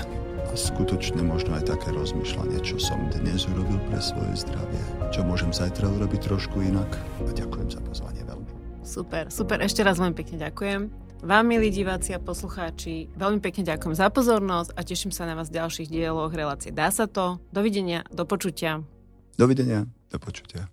A 0.49 0.53
skutočne 0.57 1.21
možno 1.21 1.61
aj 1.61 1.69
také 1.69 1.93
rozmýšľanie, 1.93 2.63
čo 2.65 2.81
som 2.81 3.05
dnes 3.13 3.45
urobil 3.51 3.77
pre 3.93 4.01
svoje 4.01 4.49
zdravie, 4.49 4.81
čo 5.13 5.27
môžem 5.27 5.53
zajtra 5.53 5.93
urobiť 5.93 6.31
trošku 6.31 6.65
inak. 6.65 6.89
A 7.21 7.31
ďakujem 7.35 7.69
za 7.69 7.83
pozvanie. 7.85 8.14
Super, 8.85 9.33
super. 9.33 9.65
Ešte 9.65 9.81
raz 9.81 9.97
veľmi 9.97 10.13
pekne 10.13 10.45
ďakujem. 10.45 10.93
Vám, 11.25 11.45
milí 11.49 11.73
diváci 11.73 12.13
a 12.13 12.21
poslucháči, 12.21 13.09
veľmi 13.17 13.41
pekne 13.41 13.65
ďakujem 13.65 13.97
za 13.97 14.13
pozornosť 14.13 14.77
a 14.77 14.81
teším 14.85 15.09
sa 15.09 15.25
na 15.25 15.33
vás 15.33 15.49
v 15.49 15.57
ďalších 15.57 15.89
dieloch 15.89 16.37
relácie 16.37 16.69
Dá 16.69 16.93
sa 16.93 17.09
to. 17.09 17.41
Dovidenia, 17.49 18.05
do 18.13 18.29
počutia. 18.29 18.85
Dovidenia, 19.41 19.89
do 20.13 20.21
počutia. 20.21 20.69